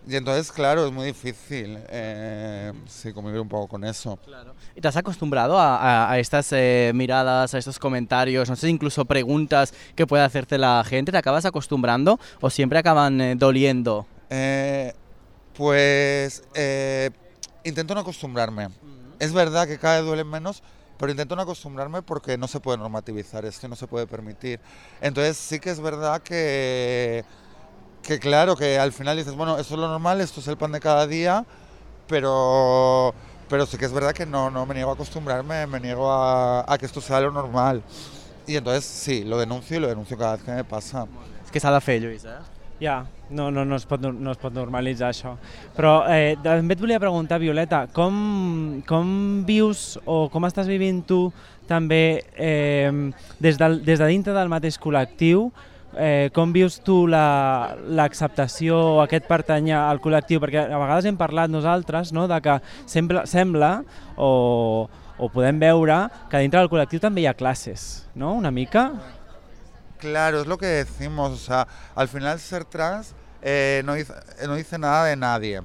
Y 0.09 0.17
entonces, 0.17 0.51
claro, 0.51 0.87
es 0.87 0.93
muy 0.93 1.05
difícil 1.09 1.79
eh, 1.91 2.73
sí, 2.87 3.13
convivir 3.13 3.41
un 3.41 3.49
poco 3.49 3.69
con 3.69 3.85
eso. 3.85 4.17
Claro. 4.25 4.55
¿Y 4.75 4.81
te 4.81 4.89
has 4.89 4.97
acostumbrado 4.97 5.59
a, 5.59 5.77
a, 5.77 6.11
a 6.11 6.19
estas 6.19 6.51
eh, 6.53 6.93
miradas, 6.95 7.53
a 7.53 7.59
estos 7.59 7.79
comentarios, 7.79 8.49
no 8.49 8.57
sé, 8.57 8.71
incluso 8.71 9.05
preguntas 9.05 9.75
que 9.95 10.07
puede 10.07 10.23
hacerte 10.25 10.57
la 10.57 10.83
gente? 10.87 11.13
¿Te 11.13 11.19
acabas 11.19 11.45
acostumbrando 11.45 12.19
o 12.41 12.49
siempre 12.49 12.79
acaban 12.79 13.21
eh, 13.21 13.35
doliendo? 13.37 14.07
Eh, 14.31 14.95
pues 15.55 16.43
eh, 16.55 17.11
intento 17.65 17.95
no 17.95 18.01
acostumbrarme. 18.01 18.69
Es 19.19 19.35
verdad 19.35 19.67
que 19.67 19.79
cada 19.79 19.97
vez 19.97 20.07
duelen 20.07 20.31
menos, 20.31 20.63
pero 20.97 21.11
intento 21.11 21.37
no 21.37 21.43
acostumbrarme 21.43 22.01
porque 22.01 22.39
no 22.39 22.49
se 22.49 22.61
puede 22.61 22.79
normativizar 22.79 23.45
esto, 23.45 23.69
no 23.69 23.77
se 23.77 23.87
puede 23.87 24.07
permitir. 24.07 24.59
Entonces 25.03 25.37
sí 25.37 25.61
que 25.61 25.69
es 25.69 25.81
verdad 25.81 26.23
que 26.23 27.27
que 28.09 28.19
claro, 28.19 28.57
que 28.57 28.79
al 28.79 28.91
final 28.91 29.19
dices, 29.19 29.35
bueno, 29.35 29.59
esto 29.59 29.75
es 29.75 29.81
lo 29.81 29.87
normal, 29.87 30.23
esto 30.23 30.41
es 30.41 30.49
el 30.49 30.57
pan 30.57 30.73
de 30.73 30.81
cada 30.81 31.07
día, 31.07 31.45
pero, 32.07 33.15
pero 33.51 33.67
sí 33.67 33.77
que 33.77 33.85
es 33.85 33.93
verdad 33.93 34.15
que 34.15 34.25
no, 34.25 34.51
no 34.51 34.65
me 34.65 34.75
niego 34.75 34.89
a 34.89 34.95
acostumbrarme, 34.95 35.67
me 35.67 35.79
niego 35.79 36.11
a, 36.11 36.65
a 36.67 36.79
que 36.79 36.87
esto 36.87 37.03
sea 37.03 37.21
lo 37.21 37.31
normal. 37.31 37.83
Y 38.47 38.57
entonces 38.57 38.87
sí, 38.87 39.25
lo 39.25 39.37
denuncio 39.37 39.77
y 39.77 39.81
lo 39.81 39.89
denuncio 39.89 40.17
cada 40.17 40.37
vez 40.37 40.43
que 40.43 40.53
me 40.53 40.65
pasa. 40.65 41.05
És 41.45 41.53
que 41.53 41.61
s'ha 41.61 41.69
de 41.69 41.83
fer, 41.85 42.01
Lluís, 42.01 42.25
eh? 42.25 42.41
Ja, 42.81 43.05
no, 43.29 43.51
no, 43.53 43.67
no, 43.69 43.77
es 43.77 43.85
pot, 43.85 44.01
no 44.01 44.33
es 44.33 44.41
pot 44.41 44.57
normalitzar 44.57 45.13
això. 45.13 45.37
Però 45.77 45.99
eh, 46.09 46.39
també 46.41 46.79
et 46.79 46.81
volia 46.81 47.01
preguntar, 47.03 47.43
Violeta, 47.45 47.87
com, 47.93 48.81
com 48.89 49.15
vius 49.45 49.99
o 50.09 50.31
com 50.33 50.49
estàs 50.49 50.69
vivint 50.71 51.05
tu 51.05 51.27
també 51.69 52.25
eh, 52.41 52.89
des, 53.37 53.61
del, 53.61 53.83
des 53.85 54.01
de 54.01 54.15
dintre 54.17 54.33
del 54.33 54.49
mateix 54.49 54.81
col·lectiu 54.81 55.51
eh, 55.99 56.31
com 56.35 56.53
vius 56.55 56.79
tu 56.87 57.03
l'acceptació 57.11 58.79
la, 58.79 59.05
aquest 59.05 59.29
pertanyar 59.29 59.85
al 59.91 60.01
col·lectiu? 60.01 60.41
Perquè 60.41 60.65
a 60.65 60.81
vegades 60.81 61.11
hem 61.11 61.19
parlat 61.21 61.51
nosaltres 61.53 62.15
no, 62.17 62.29
de 62.31 62.41
que 62.45 62.59
sembla, 62.87 63.27
sembla 63.27 63.73
o, 64.17 64.89
o 65.19 65.31
podem 65.35 65.61
veure 65.61 66.05
que 66.31 66.41
dintre 66.45 66.63
del 66.63 66.71
col·lectiu 66.73 67.03
també 67.03 67.27
hi 67.27 67.29
ha 67.31 67.37
classes, 67.37 68.07
no? 68.15 68.33
Una 68.39 68.55
mica? 68.55 68.93
Claro, 69.99 70.43
es 70.43 70.47
lo 70.47 70.59
que 70.59 70.67
decimos, 70.87 71.33
o 71.33 71.37
sea, 71.43 71.67
al 71.97 72.07
final 72.07 72.39
ser 72.39 72.65
trans 72.65 73.17
eh, 73.43 73.83
no, 73.85 73.95
dice, 73.95 74.15
no 74.47 74.55
dice 74.55 74.79
nada 74.79 75.07
de 75.07 75.17
nadie. 75.17 75.63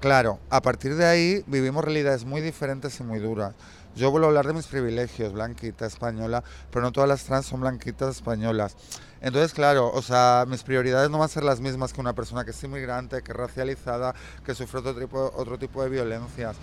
Claro, 0.00 0.40
a 0.50 0.60
partir 0.62 0.96
de 0.96 1.06
ahí 1.06 1.44
vivimos 1.46 1.84
realidades 1.84 2.24
muy 2.24 2.40
diferentes 2.40 2.98
y 2.98 3.04
muy 3.04 3.20
duras. 3.20 3.54
Yo 3.94 4.10
vuelvo 4.10 4.26
a 4.26 4.30
hablar 4.30 4.46
de 4.46 4.54
mis 4.54 4.66
privilegios, 4.66 5.32
blanquita 5.32 5.86
española, 5.86 6.42
pero 6.70 6.82
no 6.82 6.92
todas 6.92 7.08
las 7.08 7.24
trans 7.24 7.46
son 7.46 7.60
blanquitas 7.60 8.16
españolas. 8.16 8.74
Entonces, 9.22 9.54
claro, 9.54 9.90
o 9.94 10.02
sea, 10.02 10.44
mis 10.48 10.64
prioridades 10.64 11.08
no 11.08 11.18
van 11.18 11.26
a 11.26 11.28
ser 11.28 11.44
las 11.44 11.60
mismas 11.60 11.92
que 11.92 12.00
una 12.00 12.12
persona 12.12 12.44
que 12.44 12.50
es 12.50 12.64
inmigrante, 12.64 13.22
que 13.22 13.30
es 13.30 13.38
racializada, 13.38 14.14
que 14.44 14.52
sufre 14.52 14.80
otro 14.80 14.96
tipo, 14.96 15.32
otro 15.36 15.56
tipo 15.56 15.80
de 15.82 15.88
violencias. 15.88 16.56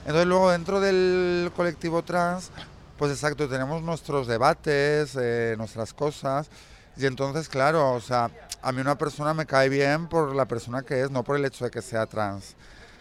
Entonces, 0.00 0.26
luego 0.26 0.50
dentro 0.50 0.80
del 0.80 1.52
colectivo 1.54 2.02
trans, 2.02 2.50
pues 2.96 3.12
exacto, 3.12 3.46
tenemos 3.50 3.82
nuestros 3.82 4.26
debates, 4.26 5.14
eh, 5.20 5.54
nuestras 5.58 5.92
cosas, 5.92 6.48
y 6.96 7.04
entonces, 7.04 7.50
claro, 7.50 7.92
o 7.92 8.00
sea, 8.00 8.30
a 8.62 8.72
mí 8.72 8.80
una 8.80 8.96
persona 8.96 9.34
me 9.34 9.44
cae 9.44 9.68
bien 9.68 10.08
por 10.08 10.34
la 10.34 10.46
persona 10.46 10.82
que 10.82 11.02
es, 11.02 11.10
no 11.10 11.22
por 11.22 11.36
el 11.36 11.44
hecho 11.44 11.66
de 11.66 11.70
que 11.70 11.82
sea 11.82 12.06
trans. 12.06 12.56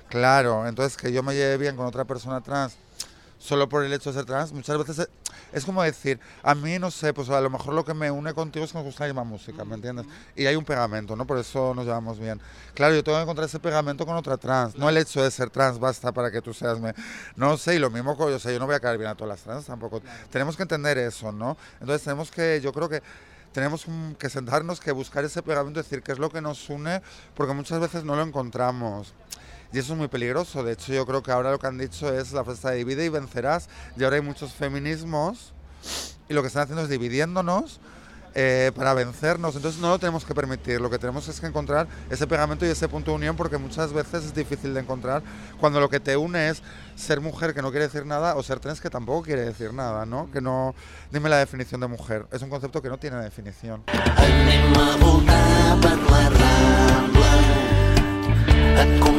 Claro, 0.10 0.68
entonces 0.68 0.98
que 0.98 1.14
yo 1.14 1.24
me 1.24 1.36
lleve 1.36 1.58
bien 1.58 1.78
con 1.78 1.86
otra 1.86 2.04
persona 2.04 2.42
trans, 2.42 2.76
solo 3.40 3.68
por 3.68 3.84
el 3.84 3.92
hecho 3.92 4.12
de 4.12 4.20
ser 4.20 4.26
trans, 4.26 4.54
muchas 4.54 4.78
veces 4.78 5.00
es, 5.00 5.10
es 5.54 5.66
como 5.66 5.82
decir, 5.82 6.20
a 6.44 6.54
mí 6.54 6.78
no 6.78 6.92
sé, 6.92 7.14
pues 7.14 7.30
a 7.30 7.42
lo 7.42 7.50
mejor 7.50 7.74
lo 7.74 7.84
que 7.84 7.94
me 7.94 8.12
une 8.12 8.34
contigo 8.34 8.66
es 8.66 8.72
que 8.72 8.78
nos 8.78 8.86
gusta 8.86 9.06
la 9.06 9.14
misma 9.14 9.24
música, 9.24 9.66
¿me 9.66 9.76
entiendes? 9.76 10.06
Y 10.36 10.46
hay 10.46 10.56
un 10.56 10.66
pegamento, 10.66 11.16
¿no? 11.16 11.26
Por 11.26 11.38
eso 11.40 11.74
nos 11.74 11.86
llevamos 11.86 12.20
bien. 12.20 12.40
Claro, 12.76 12.94
yo 12.94 13.04
tengo 13.04 13.18
que 13.18 13.24
encontrar 13.24 13.48
ese 13.48 13.60
pegamento 13.60 14.06
con 14.06 14.16
otra 14.16 14.38
trans, 14.38 14.76
no 14.76 14.90
el 14.90 14.98
hecho 14.98 15.24
de 15.24 15.32
ser 15.32 15.50
trans 15.50 15.80
basta 15.80 16.12
para 16.12 16.30
que 16.30 16.42
tú 16.42 16.54
seas... 16.54 16.80
Me... 16.80 16.94
No 17.36 17.58
sé, 17.58 17.76
y 17.76 17.80
lo 17.80 17.90
mismo, 17.90 18.16
con, 18.16 18.32
o 18.32 18.40
sea, 18.40 18.52
yo 18.52 18.60
no 18.60 18.66
voy 18.66 18.76
a 18.76 18.80
caer 18.80 18.98
bien 18.98 19.10
a 19.10 19.16
todas 19.16 19.30
las 19.30 19.42
trans 19.42 19.66
tampoco. 19.66 20.02
Tenemos 20.30 20.56
que 20.58 20.64
entender 20.64 20.98
eso, 20.98 21.32
¿no? 21.32 21.58
Entonces 21.80 22.04
tenemos 22.04 22.30
que, 22.30 22.60
yo 22.62 22.74
creo 22.74 22.90
que 22.90 23.02
tenemos 23.54 23.86
que 24.18 24.30
sentarnos, 24.30 24.80
que 24.80 24.92
buscar 24.92 25.24
ese 25.24 25.42
pegamento, 25.42 25.82
decir 25.82 26.04
qué 26.04 26.12
es 26.12 26.20
lo 26.20 26.30
que 26.30 26.42
nos 26.42 26.70
une, 26.70 27.02
porque 27.36 27.54
muchas 27.54 27.80
veces 27.80 28.04
no 28.04 28.16
lo 28.16 28.22
encontramos. 28.22 29.14
Y 29.72 29.80
eso 29.80 29.94
es 29.94 30.00
muy 30.00 30.08
peligroso. 30.08 30.64
De 30.64 30.74
hecho, 30.74 30.94
yo 30.94 31.06
creo 31.06 31.22
que 31.22 31.32
ahora 31.32 31.52
lo 31.52 31.60
que 31.60 31.68
han 31.68 31.78
dicho 31.78 32.14
es 32.14 32.32
la 32.32 32.44
fiesta 32.44 32.72
de 32.72 32.78
divide 32.78 33.06
y 33.06 33.10
vencerás. 33.10 33.70
Y 33.98 34.04
ahora 34.04 34.16
hay 34.16 34.22
muchos 34.22 34.54
feminismos 34.54 35.54
y 36.28 36.34
lo 36.34 36.42
que 36.42 36.48
están 36.48 36.64
haciendo 36.64 36.84
es 36.84 36.90
dividiéndonos 36.90 37.80
eh, 38.36 38.72
para 38.76 38.94
vencernos. 38.94 39.56
Entonces 39.56 39.80
no 39.80 39.90
lo 39.90 40.00
tenemos 40.00 40.26
que 40.26 40.34
permitir. 40.34 40.82
Lo 40.82 40.90
que 40.90 40.98
tenemos 40.98 41.28
es 41.28 41.40
que 41.40 41.48
encontrar 41.48 41.88
ese 42.10 42.26
pegamento 42.26 42.66
y 42.66 42.70
ese 42.70 42.88
punto 42.88 43.12
de 43.12 43.18
unión 43.18 43.36
porque 43.36 43.58
muchas 43.58 43.94
veces 43.94 44.26
es 44.26 44.34
difícil 44.34 44.74
de 44.74 44.80
encontrar 44.80 45.22
cuando 45.60 45.80
lo 45.80 45.90
que 45.90 46.00
te 46.00 46.18
une 46.18 46.50
es 46.50 46.64
ser 46.96 47.22
mujer 47.22 47.54
que 47.54 47.62
no 47.62 47.70
quiere 47.70 47.86
decir 47.86 48.06
nada 48.06 48.36
o 48.36 48.44
ser 48.44 48.60
trans 48.60 48.82
que 48.82 48.90
tampoco 48.90 49.24
quiere 49.24 49.42
decir 49.42 49.74
nada, 49.74 50.06
¿no? 50.06 50.32
Que 50.32 50.42
no... 50.42 50.74
Dime 51.12 51.30
la 51.30 51.38
definición 51.38 51.82
de 51.82 51.88
mujer. 51.88 52.26
Es 52.32 52.42
un 52.42 52.50
concepto 52.50 52.82
que 52.82 52.90
no 52.90 52.98
tiene 52.98 53.18
definición. 53.18 53.84
Anem 53.88 54.78
a 59.16 59.19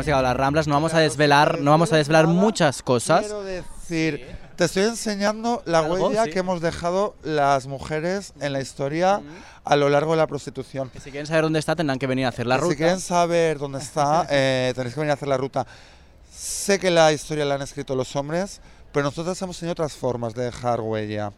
Hemos 0.00 0.06
llegado 0.06 0.24
a 0.24 0.28
las 0.30 0.36
Ramblas, 0.38 0.66
no 0.66 0.72
vamos 0.72 0.94
a 0.94 0.98
desvelar, 1.00 1.60
no 1.60 1.72
vamos 1.72 1.92
a 1.92 1.98
desvelar 1.98 2.26
muchas 2.26 2.82
cosas. 2.82 3.20
Quiero 3.20 3.44
decir, 3.44 4.26
te 4.56 4.64
estoy 4.64 4.84
enseñando 4.84 5.62
la 5.66 5.80
Algo, 5.80 6.08
huella 6.08 6.24
sí. 6.24 6.30
que 6.30 6.38
hemos 6.38 6.62
dejado 6.62 7.16
las 7.22 7.66
mujeres 7.66 8.32
en 8.40 8.54
la 8.54 8.62
historia 8.62 9.20
a 9.62 9.76
lo 9.76 9.90
largo 9.90 10.12
de 10.12 10.16
la 10.16 10.26
prostitución. 10.26 10.88
Que 10.88 11.00
si 11.00 11.10
quieren 11.10 11.26
saber 11.26 11.42
dónde 11.42 11.58
está 11.58 11.76
tendrán 11.76 11.98
que 11.98 12.06
venir 12.06 12.24
a 12.24 12.30
hacer 12.30 12.46
la 12.46 12.54
Y 12.54 12.60
ruta. 12.60 12.70
Si 12.70 12.76
quieren 12.78 13.00
saber 13.00 13.58
dónde 13.58 13.78
está, 13.78 14.26
eh, 14.30 14.72
tenéis 14.74 14.94
que 14.94 15.00
venir 15.00 15.10
a 15.10 15.14
hacer 15.14 15.28
la 15.28 15.36
ruta. 15.36 15.66
Sé 16.34 16.78
que 16.78 16.90
la 16.90 17.12
historia 17.12 17.44
la 17.44 17.56
han 17.56 17.62
escrito 17.62 17.94
los 17.94 18.16
hombres, 18.16 18.62
pero 18.92 19.04
nosotros 19.04 19.42
hemos 19.42 19.58
tenido 19.58 19.72
otras 19.72 19.92
formas 19.92 20.32
de 20.32 20.44
dejar 20.44 20.80
huella. 20.80 21.30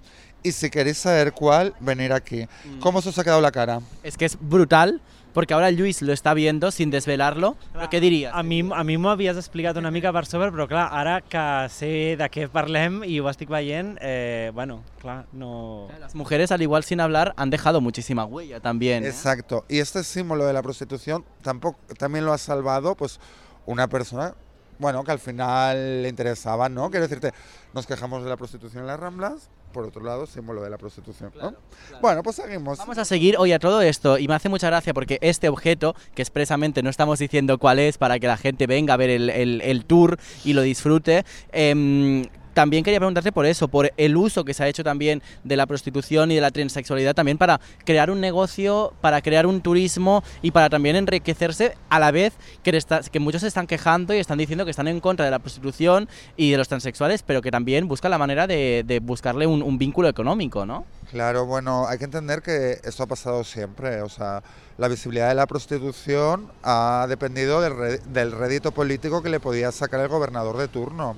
Y 0.45 0.53
si 0.53 0.71
queréis 0.71 0.99
saber 0.99 1.33
cuál, 1.33 1.75
venir 1.81 2.13
aquí. 2.13 2.47
Mm. 2.65 2.79
¿Cómo 2.79 3.03
se 3.03 3.09
os 3.09 3.19
ha 3.19 3.25
quedado 3.25 3.41
la 3.41 3.51
cara? 3.51 3.81
Es 4.05 4.17
que 4.17 4.25
es 4.25 4.39
brutal, 4.41 5.01
porque 5.33 5.55
ahora 5.55 5.71
Luis 5.71 6.03
lo 6.03 6.13
está 6.13 6.35
viendo 6.35 6.71
sin 6.71 6.91
desvelarlo. 6.91 7.57
¿Pero 7.73 7.91
qué 7.91 8.01
dirías? 8.01 8.33
A 8.35 8.43
mi, 8.43 8.61
a 8.61 8.85
mi 8.85 8.99
m'ho 8.99 9.11
havies 9.11 9.37
explicat 9.37 9.77
una 9.77 9.91
mica 9.91 10.13
per 10.13 10.27
sobre, 10.27 10.51
però 10.53 10.69
clar, 10.69 10.89
ara 10.93 11.21
que 11.23 11.45
sé 11.73 11.93
de 12.21 12.29
què 12.33 12.49
parlem 12.53 13.03
i 13.09 13.19
ho 13.21 13.29
estic 13.31 13.51
veient, 13.53 13.97
eh, 14.01 14.51
bueno, 14.55 14.83
clar, 15.01 15.27
no... 15.33 15.89
Las 16.01 16.15
mujeres, 16.15 16.53
al 16.53 16.63
igual 16.63 16.85
sin 16.85 17.01
hablar, 17.01 17.33
han 17.37 17.51
dejado 17.51 17.81
muchísima 17.81 18.25
huella 18.25 18.61
también. 18.61 19.05
¿eh? 19.05 19.09
Exacto. 19.09 19.65
Y 19.69 19.79
este 19.79 20.05
símbolo 20.05 20.47
de 20.47 20.53
la 20.53 20.63
prostitución 20.63 21.25
tampoco, 21.43 21.79
también 21.99 22.25
lo 22.25 22.33
ha 22.33 22.39
salvado 22.39 22.95
pues 22.95 23.21
una 23.67 23.89
persona, 23.89 24.35
bueno, 24.79 25.05
que 25.05 25.13
al 25.13 25.19
final 25.19 26.03
le 26.03 26.09
interesaba, 26.09 26.69
¿no? 26.69 26.91
Quiero 26.91 27.07
decirte, 27.07 27.33
nos 27.75 27.87
quejamos 27.87 28.25
de 28.25 28.31
la 28.31 28.37
prostitución 28.37 28.83
en 28.83 28.87
las 28.89 29.01
Ramblas, 29.01 29.51
por 29.73 29.85
otro 29.85 30.03
lado, 30.05 30.27
símbolo 30.27 30.63
de 30.63 30.71
la 30.71 30.79
prostitución, 30.79 31.31
¿no? 31.35 31.41
Claro, 31.41 31.57
claro. 31.89 32.01
Bueno, 32.03 32.23
pues 32.23 32.37
seguimos. 32.37 32.79
Vamos 32.79 32.99
a 32.99 33.05
seguir 33.05 33.37
hoy 33.39 33.53
a 33.53 33.59
todo 33.59 33.81
esto 33.83 34.19
y 34.19 34.29
me 34.29 34.35
hace 34.35 34.49
mucha 34.49 34.69
gracia 34.69 34.93
porque 34.95 35.19
este 35.23 35.49
objeto, 35.49 35.95
que 36.15 36.23
expresamente 36.23 36.83
no 36.83 36.91
estamos 36.91 37.19
diciendo 37.19 37.59
cuál 37.59 37.79
es 37.79 37.99
para 37.99 38.19
que 38.19 38.27
la 38.27 38.37
gente 38.37 38.67
venga 38.67 38.95
a 38.95 38.97
ver 38.97 39.11
el, 39.11 39.31
el- 39.31 39.61
el 39.63 39.85
tour 39.85 40.19
y 40.45 40.53
lo 40.53 40.63
disfrute, 40.63 41.25
em, 41.53 42.27
también 42.55 42.85
quería 42.85 42.99
preguntarte 43.01 43.33
por 43.33 43.47
eso, 43.47 43.69
por 43.69 43.93
el 43.97 44.17
uso 44.17 44.45
que 44.45 44.55
se 44.55 44.63
ha 44.65 44.69
hecho 44.69 44.85
también 44.85 45.23
de 45.45 45.57
la 45.57 45.67
prostitución 45.67 46.31
y 46.31 46.35
de 46.37 46.41
la 46.41 46.51
transexualidad 46.51 47.15
también 47.15 47.39
para 47.39 47.61
crear 47.85 48.11
un 48.11 48.21
negocio, 48.21 48.93
para 49.01 49.21
crear 49.23 49.47
un 49.47 49.61
turismo 49.61 50.23
y 50.43 50.51
para 50.51 50.69
también 50.71 50.97
enriquecerse 50.97 51.77
a 51.89 51.99
la 51.99 52.11
vez 52.11 52.35
que, 52.63 52.77
está- 52.77 53.01
que 53.03 53.21
muchos 53.21 53.41
se 53.43 53.49
están 53.49 53.67
quejando 53.67 54.15
y 54.15 54.19
están 54.19 54.39
diciendo 54.39 54.65
que 54.65 54.71
están 54.71 54.89
en 54.89 55.01
contra 55.01 55.25
de 55.25 55.31
la 55.31 55.39
prostitución 55.39 56.09
y 56.37 56.51
de 56.51 56.57
los 56.59 56.69
transexuales, 56.69 57.23
pero 57.23 57.43
que 57.43 57.51
también 57.51 57.89
buscan 57.89 58.11
la 58.11 58.19
manera 58.19 58.47
de, 58.47 59.01
buscarle 59.03 59.47
un, 59.47 59.63
un 59.63 59.79
vínculo 59.79 60.09
económico, 60.09 60.65
¿no? 60.67 60.85
Claro, 61.11 61.45
bueno, 61.47 61.87
hay 61.89 61.99
que 61.99 62.05
entender 62.05 62.41
que 62.43 62.79
esto 62.85 63.03
ha 63.03 63.07
pasado 63.07 63.45
siempre. 63.45 64.01
O 64.03 64.09
sea, 64.09 64.43
la 64.79 64.89
visibilidad 64.89 65.29
de 65.29 65.35
la 65.35 65.47
prostitución 65.47 66.51
ha 66.63 67.07
dependido 67.09 67.61
del, 67.61 67.77
re- 67.77 67.99
del 67.99 68.33
rédito 68.33 68.73
político 68.73 69.23
que 69.23 69.29
le 69.29 69.41
podía 69.41 69.73
sacar 69.73 70.01
el 70.01 70.09
gobernador 70.09 70.57
de 70.57 70.69
turno. 70.69 71.17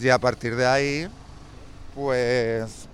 Y 0.00 0.08
a 0.08 0.18
partir 0.18 0.56
de 0.56 0.66
ahí, 0.66 1.08
pues, 1.94 2.88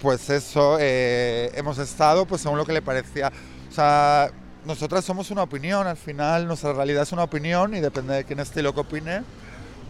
pues 0.00 0.28
eso, 0.30 0.76
eh, 0.80 1.50
hemos 1.54 1.78
estado 1.78 2.26
pues 2.26 2.40
según 2.42 2.58
lo 2.58 2.64
que 2.64 2.72
le 2.72 2.82
parecía. 2.82 3.32
O 3.70 3.72
sea, 3.72 4.30
nosotras 4.64 5.04
somos 5.04 5.30
una 5.30 5.42
opinión, 5.42 5.86
al 5.86 5.96
final 5.96 6.46
nuestra 6.46 6.72
realidad 6.72 7.04
es 7.04 7.12
una 7.12 7.22
opinión 7.22 7.74
y 7.74 7.80
depende 7.80 8.14
de 8.14 8.24
quién 8.24 8.40
esté 8.40 8.60
y 8.60 8.62
lo 8.62 8.74
que 8.74 8.80
opine, 8.80 9.22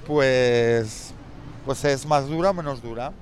pues, 0.06 1.12
pues 1.64 1.84
es 1.84 2.04
más 2.06 2.28
dura 2.28 2.50
o 2.50 2.54
menos 2.54 2.82
dura. 2.82 3.12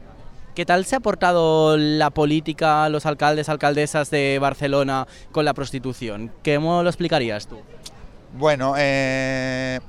¿Qué 0.55 0.65
tal 0.65 0.85
se 0.85 0.95
ha 0.95 1.01
portado 1.01 1.77
la 1.77 2.11
política, 2.11 2.89
los 2.89 3.07
alcaldes, 3.07 3.49
alcaldesas 3.49 4.11
de 4.11 4.39
Barcelona 4.41 5.07
con 5.33 5.45
la 5.45 5.53
prostitución? 5.53 6.31
¿Cómo 6.45 6.83
lo 6.83 6.89
explicarías 6.89 7.49
tú? 7.49 7.59
Bueno, 8.37 8.75
eh, 8.77 9.81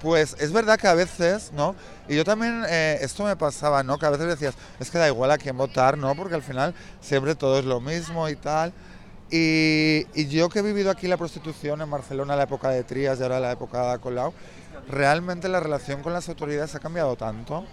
pues 0.00 0.36
es 0.38 0.52
verdad 0.52 0.78
que 0.78 0.88
a 0.88 0.94
veces, 0.94 1.52
¿no? 1.52 1.74
Y 2.08 2.16
yo 2.16 2.24
también, 2.24 2.64
eh, 2.68 2.98
esto 3.00 3.24
me 3.24 3.36
pasaba, 3.36 3.82
¿no? 3.82 3.98
Que 3.98 4.06
a 4.06 4.10
veces 4.10 4.26
decías, 4.26 4.54
es 4.78 4.90
que 4.90 4.98
da 4.98 5.06
igual 5.08 5.30
a 5.30 5.38
quién 5.38 5.56
votar, 5.56 5.98
¿no? 5.98 6.14
Porque 6.14 6.34
al 6.34 6.42
final 6.42 6.74
siempre 7.00 7.34
todo 7.34 7.58
es 7.58 7.64
lo 7.64 7.80
mismo 7.80 8.28
y 8.28 8.36
tal. 8.36 8.72
Y, 9.30 10.06
y 10.14 10.26
yo 10.28 10.48
que 10.48 10.58
he 10.58 10.62
vivido 10.62 10.90
aquí 10.90 11.06
la 11.06 11.16
prostitución 11.16 11.80
en 11.80 11.90
Barcelona, 11.90 12.34
la 12.34 12.44
época 12.44 12.70
de 12.70 12.82
Trías 12.82 13.20
y 13.20 13.22
ahora 13.22 13.38
la 13.38 13.52
época 13.52 13.92
de 13.92 13.98
Colau, 14.00 14.32
realmente 14.88 15.48
la 15.48 15.60
relación 15.60 16.02
con 16.02 16.12
las 16.12 16.28
autoridades 16.28 16.74
ha 16.74 16.80
cambiado 16.80 17.14
tanto, 17.16 17.64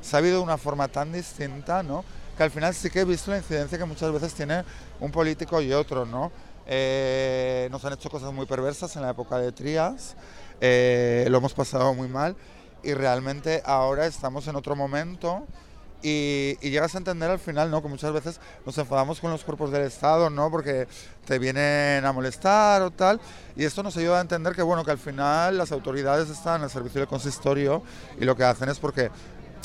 se 0.00 0.16
ha 0.16 0.20
habido 0.20 0.38
de 0.38 0.42
una 0.42 0.56
forma 0.56 0.88
tan 0.88 1.12
distinta, 1.12 1.82
¿no? 1.82 2.04
Que 2.36 2.44
al 2.44 2.50
final 2.50 2.74
sí 2.74 2.88
que 2.88 3.00
he 3.00 3.04
visto 3.04 3.30
la 3.30 3.38
incidencia 3.38 3.76
que 3.76 3.84
muchas 3.84 4.10
veces 4.10 4.32
tiene 4.32 4.64
un 5.00 5.10
político 5.10 5.60
y 5.60 5.72
otro, 5.72 6.06
¿no? 6.06 6.32
Eh, 6.66 7.68
nos 7.70 7.84
han 7.84 7.94
hecho 7.94 8.08
cosas 8.08 8.32
muy 8.32 8.46
perversas 8.46 8.94
en 8.96 9.02
la 9.02 9.10
época 9.10 9.36
de 9.38 9.52
Trías, 9.52 10.14
eh, 10.62 11.26
lo 11.28 11.38
hemos 11.38 11.52
pasado 11.54 11.92
muy 11.92 12.08
mal 12.08 12.36
y 12.84 12.94
realmente 12.94 13.62
ahora 13.66 14.06
estamos 14.06 14.46
en 14.48 14.56
otro 14.56 14.74
momento 14.76 15.44
y, 16.04 16.56
y 16.60 16.70
llegas 16.70 16.94
a 16.94 16.98
entender 16.98 17.30
al 17.30 17.38
final, 17.38 17.70
¿no? 17.70 17.82
Que 17.82 17.88
muchas 17.88 18.12
veces 18.12 18.40
nos 18.64 18.78
enfadamos 18.78 19.20
con 19.20 19.30
los 19.30 19.44
cuerpos 19.44 19.70
del 19.72 19.82
Estado, 19.82 20.30
¿no? 20.30 20.50
Porque 20.50 20.86
te 21.26 21.38
vienen 21.38 22.04
a 22.04 22.12
molestar 22.12 22.82
o 22.82 22.90
tal. 22.90 23.20
Y 23.56 23.64
esto 23.64 23.82
nos 23.82 23.96
ayuda 23.96 24.18
a 24.18 24.20
entender 24.20 24.54
que, 24.54 24.62
bueno, 24.62 24.84
que 24.84 24.90
al 24.92 24.98
final 24.98 25.58
las 25.58 25.70
autoridades 25.72 26.28
están 26.30 26.62
al 26.62 26.70
servicio 26.70 27.00
del 27.00 27.08
consistorio 27.08 27.82
y 28.20 28.24
lo 28.24 28.34
que 28.36 28.44
hacen 28.44 28.68
es 28.68 28.78
porque 28.80 29.10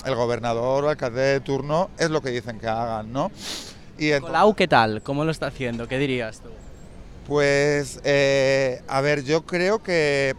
el 0.06 0.16
gobernador 0.16 0.84
o 0.86 0.89
alcalde 0.89 1.22
de 1.22 1.39
turno 1.39 1.89
es 1.98 2.10
lo 2.12 2.22
que 2.22 2.30
dicen 2.30 2.60
que 2.60 2.68
hagan, 2.68 3.12
¿no? 3.13 3.32
Y 3.98 4.08
entonces- 4.12 4.27
Colau, 4.27 4.54
¿qué 4.56 4.68
tal? 4.68 5.01
¿Cómo 5.01 5.25
lo 5.25 5.32
está 5.32 5.48
haciendo? 5.48 5.88
¿Qué 5.88 5.98
dirías 5.98 6.39
tú? 6.42 6.50
Pues, 7.27 8.00
eh, 8.04 8.82
a 8.88 9.01
ver, 9.01 9.24
yo 9.24 9.44
creo 9.46 9.82
que 9.82 10.36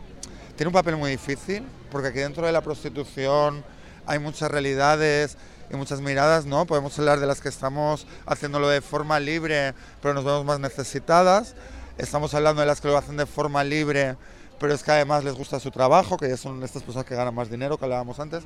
tiene 0.58 0.70
un 0.70 0.74
papel 0.74 0.96
muy 0.96 1.12
difícil, 1.12 1.64
porque 1.88 2.08
aquí 2.08 2.18
dentro 2.18 2.44
de 2.44 2.50
la 2.50 2.60
prostitución 2.62 3.62
hay 4.06 4.18
muchas 4.18 4.50
realidades 4.50 5.38
y 5.70 5.76
muchas 5.76 6.00
miradas, 6.00 6.46
¿no? 6.46 6.66
Podemos 6.66 6.98
hablar 6.98 7.20
de 7.20 7.28
las 7.28 7.40
que 7.40 7.48
estamos 7.48 8.08
haciéndolo 8.26 8.68
de 8.68 8.80
forma 8.80 9.20
libre, 9.20 9.72
pero 10.02 10.14
nos 10.14 10.24
vemos 10.24 10.44
más 10.44 10.58
necesitadas. 10.58 11.54
Estamos 11.96 12.34
hablando 12.34 12.60
de 12.60 12.66
las 12.66 12.80
que 12.80 12.88
lo 12.88 12.98
hacen 12.98 13.16
de 13.16 13.26
forma 13.26 13.62
libre, 13.62 14.16
pero 14.58 14.74
es 14.74 14.82
que 14.82 14.90
además 14.90 15.22
les 15.22 15.34
gusta 15.34 15.60
su 15.60 15.70
trabajo, 15.70 16.16
que 16.16 16.28
ya 16.28 16.36
son 16.36 16.60
estas 16.64 16.82
personas 16.82 17.06
que 17.06 17.14
ganan 17.14 17.36
más 17.36 17.48
dinero, 17.48 17.78
que 17.78 17.84
hablábamos 17.84 18.18
antes. 18.18 18.42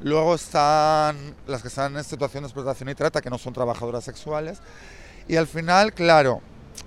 Luego 0.00 0.34
están 0.34 1.34
las 1.46 1.62
que 1.62 1.68
están 1.68 1.96
en 1.96 2.04
situación 2.04 2.42
de 2.42 2.48
explotación 2.48 2.90
y 2.90 2.94
trata, 2.94 3.22
que 3.22 3.30
no 3.30 3.38
son 3.38 3.54
trabajadoras 3.54 4.04
sexuales. 4.04 4.58
Y 5.26 5.36
al 5.36 5.46
final, 5.46 5.94
claro, 5.94 6.42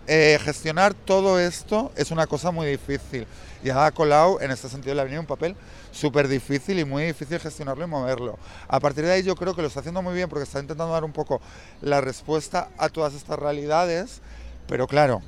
eh, 0.07 0.39
gestionar 0.43 0.93
todo 0.93 1.39
esto 1.39 1.91
es 1.95 2.12
una 2.12 2.27
cosa 2.27 2.51
muy 2.51 2.67
difícil. 2.67 3.25
Y 3.63 3.69
a 3.69 3.91
Colau, 3.91 4.39
en 4.41 4.50
este 4.51 4.69
sentido, 4.69 4.95
le 4.95 5.01
ha 5.01 5.03
venido 5.03 5.21
un 5.21 5.27
papel 5.27 5.55
súper 5.91 6.27
difícil 6.27 6.79
y 6.79 6.86
muy 6.86 7.03
difícil 7.03 7.39
gestionarlo 7.39 7.83
y 7.83 7.88
moverlo. 7.88 8.39
A 8.67 8.79
partir 8.79 9.05
de 9.05 9.12
ahí 9.12 9.24
yo 9.24 9.36
creo 9.36 9.55
que 9.55 9.62
lo 9.62 9.67
está 9.67 9.81
haciendo 9.81 10.01
muy 10.01 10.13
bien 10.15 10.29
porque 10.29 10.43
está 10.43 10.60
intentando 10.60 10.91
dar 10.93 11.03
un 11.03 11.12
poco 11.13 11.41
la 11.81 12.01
respuesta 12.01 12.69
a 12.77 12.89
todas 12.89 13.13
estas 13.13 13.38
realidades, 13.38 14.21
pero 14.67 14.88
claro, 14.88 15.21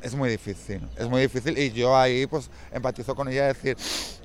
es 0.00 0.14
muy 0.14 0.30
difícil, 0.30 0.80
es 0.96 1.08
muy 1.08 1.20
difícil 1.22 1.58
y 1.58 1.72
yo 1.72 1.96
ahí 1.96 2.26
pues 2.26 2.48
empatizo 2.72 3.14
con 3.14 3.28
ella 3.28 3.46
decir, 3.48 3.76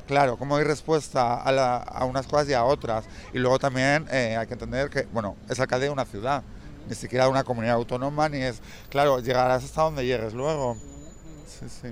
claro, 0.07 0.37
cómo 0.37 0.55
hay 0.55 0.63
respuesta 0.63 1.35
a, 1.41 1.51
la- 1.51 1.77
a 1.77 2.05
unas 2.05 2.27
cosas 2.27 2.47
y 2.49 2.53
a 2.53 2.63
otras. 2.63 3.05
Y 3.33 3.39
luego 3.39 3.59
también 3.59 4.05
eh, 4.11 4.37
hay 4.37 4.47
que 4.47 4.53
entender 4.53 4.89
que, 4.89 5.03
bueno, 5.11 5.35
es 5.49 5.59
alcalde 5.59 5.87
de 5.87 5.91
una 5.91 6.05
ciudad 6.05 6.43
ni 6.87 6.95
siquiera 6.95 7.29
una 7.29 7.43
comunidad 7.43 7.75
autónoma, 7.75 8.29
ni 8.29 8.39
es, 8.39 8.61
claro, 8.89 9.19
llegarás 9.19 9.63
hasta 9.63 9.83
donde 9.83 10.05
llegues 10.05 10.33
luego. 10.33 10.77
Sí, 11.47 11.65
sí. 11.69 11.89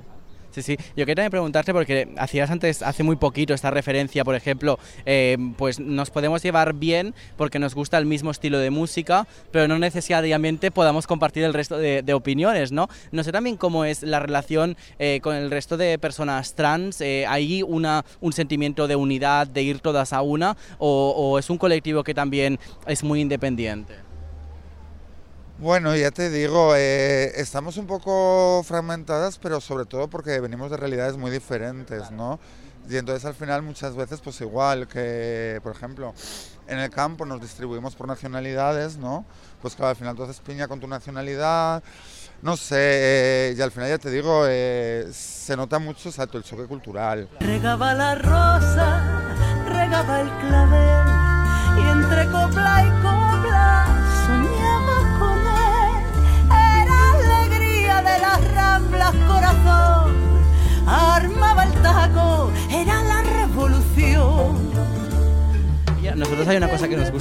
Sí, 0.52 0.62
sí. 0.62 0.78
Yo 0.98 1.06
quería 1.06 1.30
preguntarte, 1.30 1.72
porque 1.72 2.14
hacías 2.18 2.52
antes, 2.52 2.82
hace 2.82 3.04
muy 3.04 3.16
poquito, 3.16 3.54
esta 3.54 3.72
referencia, 3.72 4.26
por 4.26 4.36
ejemplo, 4.36 4.80
eh, 5.06 5.38
pues 5.58 5.80
nos 5.80 6.10
podemos 6.10 6.44
llevar 6.44 6.74
bien 6.74 7.16
porque 7.38 7.58
nos 7.58 7.74
gusta 7.74 7.98
el 7.98 8.06
mismo 8.06 8.32
estilo 8.32 8.60
de 8.60 8.70
música, 8.70 9.28
pero 9.52 9.70
no 9.70 9.80
necesariamente 9.80 10.70
podamos 10.70 11.08
compartir 11.08 11.46
el 11.46 11.54
resto 11.54 11.78
de, 11.78 12.02
de 12.02 12.14
opiniones, 12.14 12.74
¿no? 12.74 12.90
No 13.14 13.24
sé 13.24 13.32
también 13.32 13.56
cómo 13.56 13.86
es 13.86 14.04
la 14.04 14.20
relación 14.20 14.76
eh, 15.00 15.22
con 15.24 15.38
el 15.38 15.50
resto 15.50 15.78
de 15.78 15.98
personas 15.98 16.54
trans. 16.54 17.00
Eh, 17.00 17.26
¿Hay 17.30 17.64
una, 17.64 18.04
un 18.20 18.34
sentimiento 18.34 18.90
de 18.90 18.98
unidad, 18.98 19.48
de 19.48 19.64
ir 19.64 19.80
todas 19.80 20.12
a 20.12 20.22
una, 20.22 20.58
o, 20.80 21.14
o 21.16 21.40
es 21.40 21.50
un 21.50 21.58
colectivo 21.58 22.04
que 22.04 22.14
también 22.14 22.60
es 22.88 23.06
muy 23.06 23.22
independiente? 23.22 24.11
Bueno, 25.62 25.96
ya 25.96 26.10
te 26.10 26.32
digo, 26.32 26.74
eh, 26.76 27.34
estamos 27.40 27.78
un 27.78 27.86
poco 27.86 28.64
fragmentadas, 28.64 29.38
pero 29.38 29.62
sobre 29.62 29.86
todo 29.86 30.08
porque 30.08 30.40
venimos 30.40 30.72
de 30.72 30.78
realidades 30.78 31.18
muy 31.18 31.30
diferentes, 31.30 32.10
¿no? 32.10 32.40
Y 32.90 32.98
entonces 32.98 33.26
al 33.26 33.36
final 33.36 33.62
muchas 33.62 33.96
veces 33.96 34.22
pues 34.22 34.42
igual 34.42 34.88
que, 34.88 35.60
por 35.62 35.76
ejemplo, 35.76 36.16
en 36.68 36.80
el 36.80 36.90
campo 36.90 37.28
nos 37.28 37.40
distribuimos 37.42 37.96
por 37.96 38.08
nacionalidades, 38.08 38.98
¿no? 38.98 39.24
Pues 39.62 39.76
claro, 39.76 39.92
al 39.92 39.96
final 39.98 40.16
tú 40.16 40.24
haces 40.24 40.40
piña 40.40 40.68
con 40.68 40.80
tu 40.80 40.88
nacionalidad, 40.88 41.84
no 42.42 42.58
sé, 42.58 42.78
eh, 42.80 43.56
y 43.56 43.62
al 43.62 43.70
final 43.70 43.88
ya 43.88 44.00
te 44.00 44.10
digo, 44.10 44.46
eh, 44.48 45.10
se 45.14 45.56
nota 45.56 45.78
mucho 45.78 46.10
exacto, 46.10 46.40
el 46.40 46.44
choque 46.44 46.66
cultural. 46.66 47.30
Regaba 47.40 47.94
la 47.94 48.16
rosa, 48.16 49.22
regaba 49.68 50.22
el 50.22 50.30
clavel 50.40 51.84
y 51.84 51.88
entre 51.88 52.26
copla 52.32 52.84
y 52.84 52.90
copla 53.04 54.51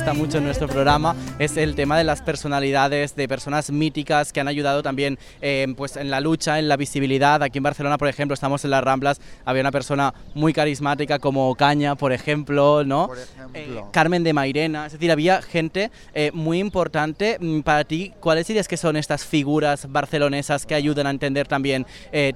gusta 0.01 0.15
mucho 0.15 0.39
en 0.39 0.45
nuestro 0.45 0.67
programa, 0.67 1.15
es 1.39 1.59
el 1.59 1.75
tema 1.75 1.99
de 1.99 2.05
las 2.05 2.23
personalidades, 2.23 3.15
de 3.17 3.29
personas 3.29 3.71
míticas 3.71 4.33
que 4.33 4.41
han 4.41 4.49
ayudado 4.49 4.83
también 4.83 5.19
eh, 5.43 5.67
pues 5.77 5.99
en 5.99 6.09
la 6.09 6.21
lucha, 6.23 6.59
en 6.59 6.69
la 6.69 6.79
visibilidad. 6.79 7.43
Aquí 7.43 7.59
en 7.59 7.65
Barcelona, 7.65 7.99
por 7.99 8.09
ejemplo, 8.09 8.33
estamos 8.33 8.65
en 8.65 8.71
las 8.71 8.83
Ramblas, 8.83 9.21
había 9.45 9.61
una 9.61 9.73
persona 9.73 10.15
muy 10.33 10.55
carismática 10.55 11.19
como 11.19 11.55
Caña, 11.55 11.97
por 11.97 12.15
ejemplo, 12.15 12.83
¿no? 12.83 13.09
Por 13.09 13.19
ejemplo. 13.19 13.53
Eh, 13.53 13.85
Carmen 13.93 14.25
de 14.25 14.33
Mairena, 14.33 14.87
es 14.87 14.93
decir, 14.93 15.13
había 15.13 15.43
gente 15.43 15.91
eh, 16.15 16.31
muy 16.33 16.61
importante. 16.61 17.37
Mm, 17.39 17.61
Para 17.61 17.85
ti, 17.85 18.15
¿cuáles 18.21 18.47
dirías 18.47 18.69
que 18.69 18.79
son 18.79 18.97
estas 18.97 19.27
figuras 19.27 19.93
barcelonesas 19.93 20.65
que 20.65 20.75
ayudan 20.75 21.09
a 21.09 21.11
entender 21.11 21.47
también 21.47 21.85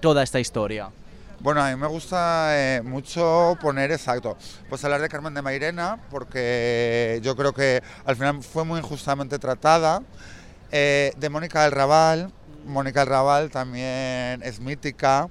toda 0.02 0.22
esta 0.22 0.38
historia? 0.38 0.90
Bueno, 1.44 1.62
a 1.62 1.68
mí 1.68 1.76
me 1.76 1.88
gusta 1.88 2.56
eh, 2.56 2.80
mucho 2.82 3.58
poner 3.60 3.92
exacto, 3.92 4.34
pues 4.70 4.82
hablar 4.82 5.02
de 5.02 5.10
Carmen 5.10 5.34
de 5.34 5.42
Mairena, 5.42 6.00
porque 6.10 7.20
yo 7.22 7.36
creo 7.36 7.52
que 7.52 7.82
al 8.06 8.16
final 8.16 8.42
fue 8.42 8.64
muy 8.64 8.80
injustamente 8.80 9.38
tratada, 9.38 10.00
eh, 10.72 11.12
de 11.18 11.28
Mónica 11.28 11.64
del 11.64 11.72
Raval, 11.72 12.32
Mónica 12.64 13.00
del 13.00 13.10
Raval 13.10 13.50
también 13.50 14.42
es 14.42 14.58
mítica, 14.58 15.28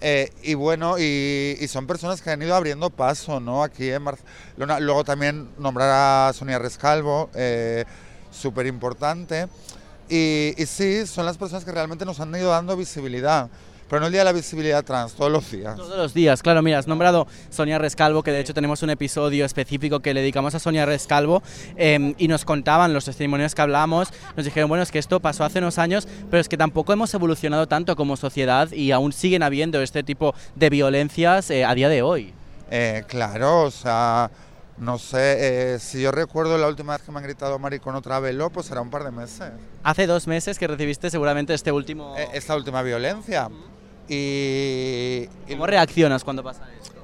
eh, 0.00 0.32
y 0.42 0.54
bueno, 0.54 0.98
y, 0.98 1.58
y 1.60 1.68
son 1.68 1.86
personas 1.86 2.22
que 2.22 2.30
han 2.30 2.40
ido 2.40 2.56
abriendo 2.56 2.88
paso, 2.88 3.38
¿no? 3.38 3.62
Aquí 3.62 3.90
en 3.90 4.06
Barcelona, 4.06 4.80
luego 4.80 5.04
también 5.04 5.50
nombrar 5.58 5.90
a 5.90 6.32
Sonia 6.32 6.58
Rescalvo, 6.58 7.28
súper 8.30 8.64
importante, 8.64 9.48
y, 10.08 10.54
y 10.56 10.64
sí, 10.64 11.06
son 11.06 11.26
las 11.26 11.36
personas 11.36 11.66
que 11.66 11.72
realmente 11.72 12.06
nos 12.06 12.20
han 12.20 12.34
ido 12.34 12.48
dando 12.48 12.74
visibilidad. 12.74 13.50
Pero 13.92 14.00
no 14.00 14.06
el 14.06 14.12
día 14.12 14.22
de 14.22 14.24
la 14.24 14.32
visibilidad 14.32 14.82
trans, 14.82 15.12
todos 15.12 15.30
los 15.30 15.50
días. 15.50 15.76
Todos 15.76 15.98
los 15.98 16.14
días, 16.14 16.40
claro, 16.40 16.62
mira, 16.62 16.78
has 16.78 16.86
nombrado 16.86 17.26
Sonia 17.50 17.76
Rescalvo, 17.78 18.22
que 18.22 18.30
de 18.30 18.40
hecho 18.40 18.54
tenemos 18.54 18.82
un 18.82 18.88
episodio 18.88 19.44
específico 19.44 20.00
que 20.00 20.14
le 20.14 20.20
dedicamos 20.22 20.54
a 20.54 20.60
Sonia 20.60 20.86
Rescalvo 20.86 21.42
eh, 21.76 22.14
y 22.16 22.26
nos 22.26 22.46
contaban 22.46 22.94
los 22.94 23.04
testimonios 23.04 23.54
que 23.54 23.60
hablamos, 23.60 24.08
nos 24.34 24.46
dijeron, 24.46 24.70
bueno, 24.70 24.82
es 24.82 24.90
que 24.90 24.98
esto 24.98 25.20
pasó 25.20 25.44
hace 25.44 25.58
unos 25.58 25.76
años, 25.76 26.08
pero 26.30 26.40
es 26.40 26.48
que 26.48 26.56
tampoco 26.56 26.94
hemos 26.94 27.12
evolucionado 27.12 27.68
tanto 27.68 27.94
como 27.94 28.16
sociedad 28.16 28.72
y 28.72 28.92
aún 28.92 29.12
siguen 29.12 29.42
habiendo 29.42 29.82
este 29.82 30.02
tipo 30.02 30.34
de 30.54 30.70
violencias 30.70 31.50
eh, 31.50 31.66
a 31.66 31.74
día 31.74 31.90
de 31.90 32.00
hoy. 32.00 32.32
Eh, 32.70 33.04
claro, 33.06 33.64
o 33.64 33.70
sea, 33.70 34.30
no 34.78 34.98
sé, 34.98 35.74
eh, 35.74 35.78
si 35.78 36.00
yo 36.00 36.10
recuerdo 36.10 36.56
la 36.56 36.66
última 36.66 36.94
vez 36.94 37.02
que 37.02 37.12
me 37.12 37.18
han 37.18 37.24
gritado 37.24 37.58
maricón 37.58 37.94
otra 37.94 38.18
vez, 38.20 38.34
pues 38.52 38.66
será 38.66 38.80
un 38.80 38.90
par 38.90 39.04
de 39.04 39.10
meses. 39.10 39.52
Hace 39.82 40.06
dos 40.06 40.26
meses 40.26 40.58
que 40.58 40.66
recibiste 40.66 41.10
seguramente 41.10 41.52
este 41.52 41.70
último... 41.70 42.16
Eh, 42.16 42.28
esta 42.32 42.56
última 42.56 42.82
violencia. 42.82 43.50
Y 44.08 45.26
¿Cómo 45.48 45.66
reaccionas 45.66 46.24
cuando 46.24 46.42
pasa 46.42 46.66
esto? 46.80 47.02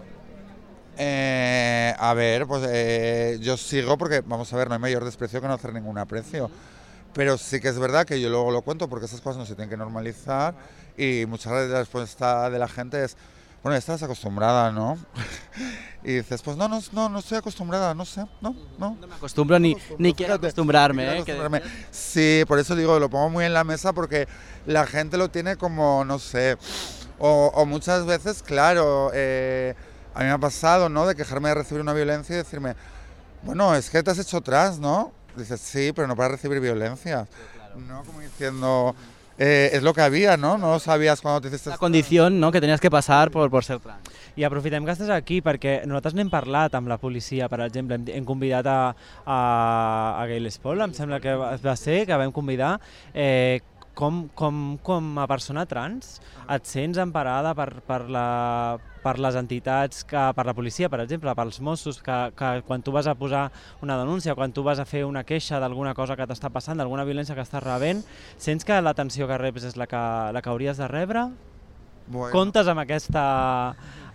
Eh, 1.00 1.94
a 1.96 2.12
ver, 2.12 2.46
pues 2.46 2.64
eh, 2.68 3.38
yo 3.40 3.56
sigo 3.56 3.96
porque, 3.96 4.20
vamos 4.26 4.52
a 4.52 4.56
ver, 4.56 4.68
no 4.68 4.74
hay 4.74 4.80
mayor 4.80 5.04
desprecio 5.04 5.40
que 5.40 5.46
no 5.46 5.54
hacer 5.54 5.72
ningún 5.72 5.96
aprecio. 5.96 6.50
Pero 7.14 7.38
sí 7.38 7.60
que 7.60 7.68
es 7.68 7.78
verdad 7.78 8.04
que 8.04 8.20
yo 8.20 8.28
luego 8.28 8.50
lo 8.50 8.62
cuento 8.62 8.88
porque 8.88 9.06
esas 9.06 9.20
cosas 9.20 9.38
no 9.38 9.46
se 9.46 9.54
tienen 9.54 9.70
que 9.70 9.76
normalizar 9.76 10.54
y 10.96 11.24
muchas 11.26 11.52
veces 11.52 11.70
la 11.70 11.78
respuesta 11.78 12.50
de 12.50 12.58
la 12.58 12.68
gente 12.68 13.04
es, 13.04 13.16
bueno, 13.62 13.74
ya 13.74 13.78
estás 13.78 14.02
acostumbrada, 14.02 14.72
¿no? 14.72 14.98
Y 16.04 16.14
dices, 16.14 16.42
pues 16.42 16.56
no, 16.56 16.68
no, 16.68 16.80
no, 16.92 17.08
no 17.08 17.18
estoy 17.18 17.38
acostumbrada, 17.38 17.92
no 17.94 18.04
sé, 18.04 18.24
no, 18.40 18.54
no. 18.78 18.96
No 19.00 19.06
me 19.06 19.14
acostumbro 19.14 19.58
ni, 19.58 19.76
ni 19.98 20.14
quiero 20.14 20.34
acostumbrarme. 20.34 21.02
quiero 21.02 21.18
¿eh? 21.18 21.22
acostumbrarme. 21.22 21.62
Sí, 21.90 22.44
por 22.46 22.58
eso 22.58 22.76
digo, 22.76 22.98
lo 22.98 23.10
pongo 23.10 23.30
muy 23.30 23.44
en 23.44 23.52
la 23.52 23.64
mesa 23.64 23.92
porque 23.92 24.28
la 24.66 24.86
gente 24.86 25.16
lo 25.16 25.28
tiene 25.30 25.56
como, 25.56 26.04
no 26.04 26.18
sé, 26.18 26.56
o, 27.18 27.50
o 27.54 27.66
muchas 27.66 28.06
veces, 28.06 28.42
claro, 28.42 29.10
eh, 29.12 29.74
a 30.14 30.20
mí 30.20 30.26
me 30.26 30.32
ha 30.32 30.38
pasado, 30.38 30.88
¿no? 30.88 31.06
De 31.06 31.14
quejarme 31.14 31.48
de 31.48 31.56
recibir 31.56 31.80
una 31.80 31.92
violencia 31.92 32.34
y 32.34 32.38
decirme, 32.38 32.76
bueno, 33.42 33.74
es 33.74 33.90
que 33.90 34.02
te 34.02 34.10
has 34.10 34.18
hecho 34.18 34.40
trans, 34.40 34.78
¿no? 34.78 35.12
Dices, 35.36 35.60
sí, 35.60 35.92
pero 35.94 36.06
no 36.08 36.16
para 36.16 36.30
recibir 36.30 36.60
violencia. 36.60 37.26
No, 37.86 38.02
como 38.02 38.20
diciendo, 38.20 38.94
eh, 39.38 39.70
es 39.72 39.82
lo 39.82 39.94
que 39.94 40.02
había, 40.02 40.36
¿no? 40.36 40.58
No 40.58 40.78
sabías 40.78 41.20
cuando 41.20 41.40
te 41.40 41.48
hiciste 41.48 41.70
La 41.70 41.78
condición 41.78 42.40
¿no? 42.40 42.50
que 42.52 42.60
tenías 42.60 42.80
que 42.80 42.90
passar 42.90 43.30
por, 43.30 43.50
por 43.50 43.64
ser 43.64 43.80
trans. 43.80 44.02
I 44.38 44.44
aprofitem 44.46 44.84
que 44.86 44.92
estàs 44.94 45.08
aquí 45.10 45.40
perquè 45.42 45.80
nosaltres 45.82 46.14
n'hem 46.14 46.28
parlat 46.30 46.76
amb 46.78 46.86
la 46.86 47.00
policia, 47.02 47.48
per 47.50 47.58
exemple, 47.64 47.96
hem, 47.98 48.04
hem 48.20 48.26
convidat 48.28 48.68
a, 48.70 48.76
a, 49.26 49.38
a 50.20 50.26
Gail 50.30 50.46
Spol, 50.54 50.84
em 50.84 50.94
sembla 50.94 51.18
que 51.18 51.34
va 51.34 51.56
va 51.58 51.74
ser, 51.74 52.04
que 52.06 52.14
vam 52.20 52.30
convidar, 52.30 52.76
eh, 53.14 53.58
com, 53.98 54.28
com, 54.38 54.78
com 54.86 55.08
a 55.18 55.26
persona 55.26 55.64
trans 55.66 56.20
et 56.54 56.70
sents 56.70 57.02
emparada 57.02 57.50
per, 57.58 57.80
per, 57.82 58.04
la, 58.06 58.78
per 59.08 59.16
les 59.24 59.38
entitats, 59.40 60.04
que, 60.04 60.20
per 60.36 60.44
la 60.44 60.54
policia, 60.56 60.90
per 60.92 61.00
exemple, 61.04 61.32
pels 61.38 61.62
Mossos, 61.64 62.02
que, 62.04 62.18
que 62.36 62.52
quan 62.68 62.84
tu 62.84 62.92
vas 62.92 63.08
a 63.08 63.16
posar 63.16 63.48
una 63.84 63.96
denúncia, 63.96 64.36
quan 64.36 64.52
tu 64.52 64.64
vas 64.66 64.82
a 64.82 64.86
fer 64.88 65.06
una 65.08 65.24
queixa 65.24 65.60
d'alguna 65.62 65.96
cosa 65.96 66.16
que 66.18 66.28
t'està 66.28 66.52
passant, 66.52 66.76
d'alguna 66.76 67.08
violència 67.08 67.36
que 67.38 67.44
estàs 67.46 67.64
rebent, 67.64 68.04
sents 68.36 68.68
que 68.68 68.80
l'atenció 68.84 69.28
que 69.30 69.40
reps 69.40 69.70
és 69.72 69.78
la 69.80 69.88
que, 69.88 70.02
la 70.36 70.44
que 70.44 70.52
hauries 70.52 70.80
de 70.80 70.88
rebre? 70.92 71.30
Bueno. 72.08 72.32
comptes 72.32 72.64
amb, 72.72 72.80
aquesta, 72.80 73.22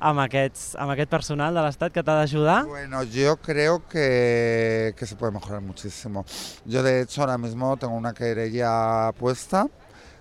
amb, 0.01 0.21
aquests, 0.23 0.71
amb 0.81 0.95
aquest 0.95 1.11
personal 1.11 1.53
de 1.53 1.61
l'Estat 1.61 1.93
que 1.93 2.01
t'ha 2.01 2.15
d'ajudar? 2.23 2.63
Bueno, 2.65 3.03
yo 3.03 3.35
creo 3.37 3.83
que, 3.87 4.95
que 4.97 5.05
se 5.05 5.15
puede 5.15 5.31
mejorar 5.31 5.61
muchísimo. 5.61 6.25
Yo 6.65 6.81
de 6.81 7.01
hecho 7.01 7.21
ahora 7.21 7.37
mismo 7.37 7.77
tengo 7.77 7.93
una 7.93 8.13
querella 8.13 9.11
puesta 9.19 9.67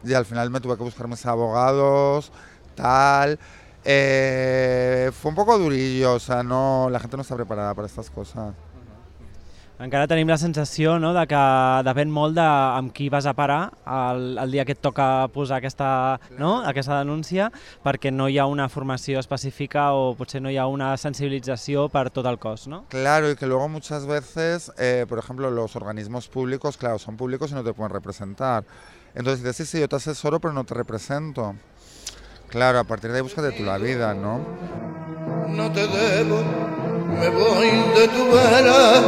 y 0.04 0.12
al 0.12 0.26
final 0.26 0.50
me 0.50 0.60
tuve 0.60 0.76
que 0.76 0.84
buscar 0.84 1.08
mis 1.08 1.24
abogados, 1.24 2.30
tal. 2.74 3.38
Eh, 3.84 5.10
fue 5.12 5.30
un 5.30 5.34
poco 5.34 5.58
durillo, 5.58 6.14
o 6.14 6.20
sea, 6.20 6.42
no, 6.42 6.88
la 6.90 7.00
gente 7.00 7.16
no 7.16 7.22
está 7.22 7.34
preparada 7.36 7.74
para 7.74 7.86
estas 7.86 8.10
cosas. 8.10 8.54
Encara 9.82 10.06
tenim 10.06 10.28
la 10.30 10.36
sensació 10.38 10.92
no, 11.02 11.08
de 11.16 11.24
que 11.26 11.38
depèn 11.82 12.10
molt 12.14 12.36
de 12.36 12.44
amb 12.44 12.92
qui 12.94 13.08
vas 13.10 13.26
a 13.26 13.32
parar 13.34 13.72
el, 13.82 14.36
el 14.38 14.52
dia 14.54 14.62
que 14.68 14.76
et 14.76 14.82
toca 14.84 15.26
posar 15.34 15.58
aquesta, 15.58 16.20
no, 16.38 16.52
aquesta 16.68 17.00
denúncia 17.00 17.48
perquè 17.82 18.12
no 18.14 18.28
hi 18.30 18.38
ha 18.38 18.46
una 18.46 18.68
formació 18.70 19.18
específica 19.18 19.88
o 19.98 20.12
potser 20.14 20.38
no 20.44 20.52
hi 20.52 20.60
ha 20.60 20.68
una 20.70 20.92
sensibilització 20.94 21.88
per 21.90 22.12
tot 22.14 22.28
el 22.30 22.38
cos. 22.38 22.68
No? 22.70 22.84
Claro, 22.94 23.32
y 23.32 23.34
que 23.34 23.48
luego 23.48 23.66
muchas 23.68 24.06
veces, 24.06 24.70
eh, 24.78 25.04
por 25.08 25.18
ejemplo, 25.18 25.50
los 25.50 25.74
organismos 25.74 26.28
públicos, 26.28 26.76
claro, 26.76 27.00
son 27.00 27.16
públicos 27.16 27.50
y 27.50 27.54
no 27.54 27.64
te 27.64 27.74
pueden 27.74 27.92
representar. 27.92 28.62
Entonces 29.16 29.42
dices, 29.42 29.56
sí, 29.56 29.66
sí, 29.66 29.80
yo 29.80 29.88
te 29.88 29.96
asesoro, 29.96 30.38
pero 30.38 30.54
no 30.54 30.62
te 30.62 30.74
represento. 30.74 31.56
Claro, 32.52 32.78
a 32.80 32.84
partir 32.84 33.10
de 33.10 33.16
ahí 33.16 33.22
búscate 33.22 33.50
tú 33.52 33.62
la 33.64 33.78
vida, 33.78 34.12
¿no? 34.12 34.40
No 35.48 35.72
te 35.72 35.86
debo, 35.88 36.42
me 37.18 37.30
voy 37.30 37.70
de 37.96 38.08
tu 38.08 38.30
vera, 38.30 39.00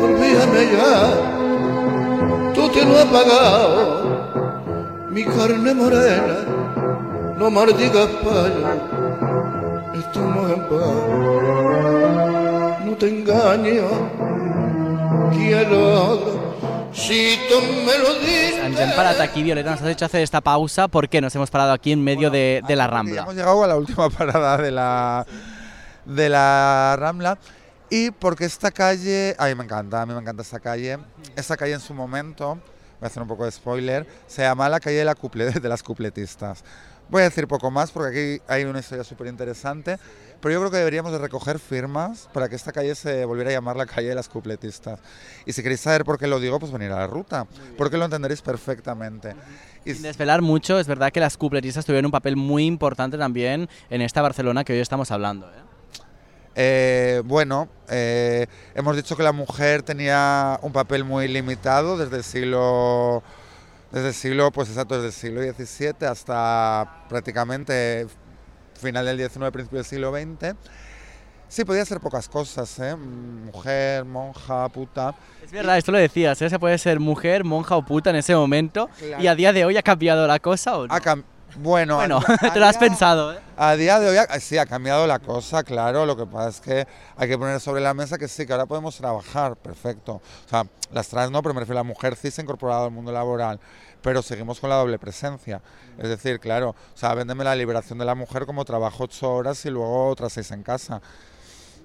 olvídame 0.00 0.70
ya, 0.70 1.12
tú 2.54 2.68
te 2.68 2.84
lo 2.84 2.98
has 2.98 3.06
pagado, 3.06 4.14
mi 5.10 5.24
carne 5.24 5.74
morena, 5.74 6.38
no 7.36 7.50
maldigas 7.50 8.06
payo, 8.22 8.68
estamos 9.94 10.52
en 10.52 10.60
paz, 10.68 10.96
no 12.84 12.92
te 12.92 13.08
engaño, 13.08 13.88
quiero 15.32 16.51
Si 16.92 17.38
tú 17.48 17.60
me 17.84 17.98
lo 17.98 18.14
dices. 18.20 18.58
Ens 18.62 18.78
hem 18.78 18.90
parat 18.94 19.18
aquí, 19.20 19.42
Violeta, 19.42 19.70
nos 19.72 19.80
has 19.82 19.88
hecho 19.88 20.04
hacer 20.04 20.20
esta 20.22 20.40
pausa. 20.40 20.88
¿Por 20.88 21.08
qué 21.08 21.20
nos 21.20 21.34
hemos 21.34 21.50
parado 21.50 21.72
aquí 21.72 21.92
en 21.92 22.02
medio 22.04 22.30
de, 22.30 22.62
de 22.66 22.76
la 22.76 22.84
Porque 22.84 22.96
Rambla? 22.96 23.22
Hemos 23.22 23.34
llegado 23.34 23.64
a 23.64 23.66
la 23.66 23.76
última 23.76 24.10
parada 24.18 24.56
de 24.58 24.70
la, 24.70 25.26
de 26.04 26.28
la 26.28 26.96
Rambla 26.98 27.38
y 27.90 28.10
porque 28.10 28.44
esta 28.44 28.70
calle, 28.70 29.34
a 29.38 29.46
mí 29.46 29.54
me 29.54 29.64
encanta, 29.64 30.02
a 30.02 30.06
mí 30.06 30.12
me 30.12 30.20
encanta 30.20 30.42
esta 30.42 30.60
calle. 30.60 30.98
Esta 31.34 31.56
calle 31.56 31.72
en 31.74 31.80
su 31.80 31.94
momento, 31.94 32.54
voy 32.56 32.60
a 33.02 33.06
hacer 33.06 33.22
un 33.22 33.28
poco 33.28 33.46
de 33.46 33.52
spoiler, 33.52 34.06
se 34.26 34.42
llama 34.42 34.68
la 34.68 34.78
calle 34.78 34.96
de, 34.98 35.04
la 35.06 35.14
cuple- 35.16 35.52
de 35.60 35.68
las 35.68 35.82
cupletistas. 35.82 36.62
Voy 37.12 37.20
a 37.20 37.24
decir 37.24 37.46
poco 37.46 37.70
más 37.70 37.90
porque 37.90 38.08
aquí 38.38 38.42
hay 38.48 38.64
una 38.64 38.78
historia 38.78 39.04
súper 39.04 39.26
interesante, 39.26 39.98
pero 40.40 40.54
yo 40.54 40.60
creo 40.60 40.70
que 40.70 40.78
deberíamos 40.78 41.12
de 41.12 41.18
recoger 41.18 41.58
firmas 41.58 42.26
para 42.32 42.48
que 42.48 42.56
esta 42.56 42.72
calle 42.72 42.94
se 42.94 43.26
volviera 43.26 43.50
a 43.50 43.52
llamar 43.52 43.76
la 43.76 43.84
calle 43.84 44.08
de 44.08 44.14
las 44.14 44.30
cupletistas. 44.30 44.98
Y 45.44 45.52
si 45.52 45.62
queréis 45.62 45.80
saber 45.80 46.06
por 46.06 46.18
qué 46.18 46.26
lo 46.26 46.40
digo, 46.40 46.58
pues 46.58 46.72
venir 46.72 46.90
a 46.90 47.00
la 47.00 47.06
ruta, 47.06 47.46
porque 47.76 47.98
lo 47.98 48.06
entenderéis 48.06 48.40
perfectamente. 48.40 49.36
Y 49.84 49.92
Sin 49.92 50.04
desvelar 50.04 50.40
mucho, 50.40 50.78
es 50.78 50.86
verdad 50.86 51.12
que 51.12 51.20
las 51.20 51.36
cupletistas 51.36 51.84
tuvieron 51.84 52.06
un 52.06 52.12
papel 52.12 52.34
muy 52.34 52.64
importante 52.64 53.18
también 53.18 53.68
en 53.90 54.00
esta 54.00 54.22
Barcelona 54.22 54.64
que 54.64 54.72
hoy 54.72 54.78
estamos 54.78 55.10
hablando. 55.10 55.48
¿eh? 55.48 55.72
Eh, 56.54 57.22
bueno, 57.26 57.68
eh, 57.90 58.46
hemos 58.74 58.96
dicho 58.96 59.18
que 59.18 59.22
la 59.22 59.32
mujer 59.32 59.82
tenía 59.82 60.58
un 60.62 60.72
papel 60.72 61.04
muy 61.04 61.28
limitado 61.28 61.98
desde 61.98 62.16
el 62.16 62.24
siglo, 62.24 63.22
desde 63.92 64.08
el 64.08 64.14
siglo, 64.14 64.50
pues 64.50 64.68
exacto, 64.68 64.94
desde 65.00 65.08
el 65.08 65.12
siglo 65.12 65.42
XVII 65.64 66.06
hasta 66.08 67.04
prácticamente 67.08 68.06
final 68.80 69.04
del 69.06 69.18
XIX, 69.18 69.50
principio 69.52 69.78
del 69.78 69.86
siglo 69.86 70.12
XX. 70.12 70.56
Sí, 71.48 71.66
podía 71.66 71.84
ser 71.84 72.00
pocas 72.00 72.28
cosas, 72.30 72.78
¿eh? 72.78 72.96
Mujer, 72.96 74.06
monja, 74.06 74.68
puta. 74.70 75.14
Es 75.44 75.52
verdad, 75.52 75.76
esto 75.76 75.92
lo 75.92 75.98
decías, 75.98 76.40
¿eh? 76.40 76.48
se 76.48 76.58
puede 76.58 76.78
ser 76.78 76.98
mujer, 76.98 77.44
monja 77.44 77.76
o 77.76 77.84
puta 77.84 78.08
en 78.08 78.16
ese 78.16 78.34
momento 78.34 78.88
Claro. 78.98 79.22
y 79.22 79.26
a 79.26 79.34
día 79.34 79.52
de 79.52 79.66
hoy 79.66 79.76
ha 79.76 79.82
cambiado 79.82 80.26
la 80.26 80.38
cosa 80.38 80.78
o 80.78 80.86
no? 80.86 80.94
Ha 80.94 80.98
cam- 81.00 81.24
bueno, 81.56 81.96
Bueno, 81.96 82.20
te 82.52 82.58
lo 82.58 82.66
has 82.66 82.78
día- 82.78 82.88
pensado, 82.88 83.32
¿eh? 83.34 83.38
A 83.56 83.76
día 83.76 84.00
de 84.00 84.08
hoy 84.08 84.16
ha- 84.16 84.40
sí 84.40 84.58
ha 84.58 84.66
cambiado 84.66 85.06
la 85.06 85.18
cosa, 85.18 85.62
claro. 85.62 86.06
Lo 86.06 86.16
que 86.16 86.26
pasa 86.26 86.48
es 86.48 86.60
que 86.60 86.86
hay 87.16 87.28
que 87.28 87.38
poner 87.38 87.60
sobre 87.60 87.80
la 87.80 87.94
mesa 87.94 88.18
que 88.18 88.28
sí, 88.28 88.46
que 88.46 88.52
ahora 88.52 88.66
podemos 88.66 88.96
trabajar, 88.96 89.56
perfecto. 89.56 90.14
O 90.46 90.48
sea, 90.48 90.64
las 90.92 91.08
trans 91.08 91.30
no, 91.30 91.42
pero 91.42 91.54
me 91.54 91.60
refiero 91.60 91.78
a 91.78 91.82
la 91.84 91.88
mujer 91.88 92.16
cis 92.16 92.38
incorporada 92.38 92.84
al 92.86 92.90
mundo 92.90 93.12
laboral. 93.12 93.60
Pero 94.00 94.20
seguimos 94.22 94.58
con 94.58 94.70
la 94.70 94.76
doble 94.76 94.98
presencia. 94.98 95.60
Es 95.98 96.08
decir, 96.08 96.40
claro, 96.40 96.70
o 96.70 96.96
sea, 96.96 97.14
véndeme 97.14 97.44
la 97.44 97.54
liberación 97.54 97.98
de 97.98 98.04
la 98.04 98.14
mujer 98.16 98.46
como 98.46 98.64
trabajo 98.64 99.04
ocho 99.04 99.32
horas 99.32 99.64
y 99.64 99.70
luego 99.70 100.08
otras 100.08 100.32
seis 100.32 100.50
en 100.50 100.62
casa. 100.64 101.00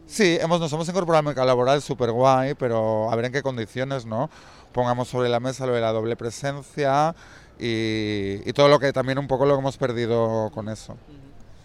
Sí, 0.07 0.37
hemos, 0.41 0.59
nos 0.59 0.71
hemos 0.71 0.87
incorporado 0.87 1.19
al 1.19 1.25
mercado 1.25 1.45
laboral, 1.47 1.81
súper 1.81 2.11
guay, 2.11 2.53
pero 2.55 3.11
a 3.11 3.15
ver 3.15 3.25
en 3.25 3.33
qué 3.33 3.43
condiciones, 3.43 4.05
¿no? 4.05 4.29
Pongamos 4.71 5.09
sobre 5.09 5.27
la 5.27 5.39
mesa 5.41 5.65
lo 5.65 5.73
de 5.73 5.81
la 5.81 5.91
doble 5.91 6.15
presencia 6.15 7.13
y, 7.59 8.41
y 8.49 8.53
todo 8.53 8.67
lo 8.67 8.79
que 8.79 8.93
también 8.93 9.17
un 9.19 9.27
poco 9.27 9.45
lo 9.45 9.57
hemos 9.57 9.77
perdido 9.77 10.49
con 10.53 10.69
eso. 10.69 10.95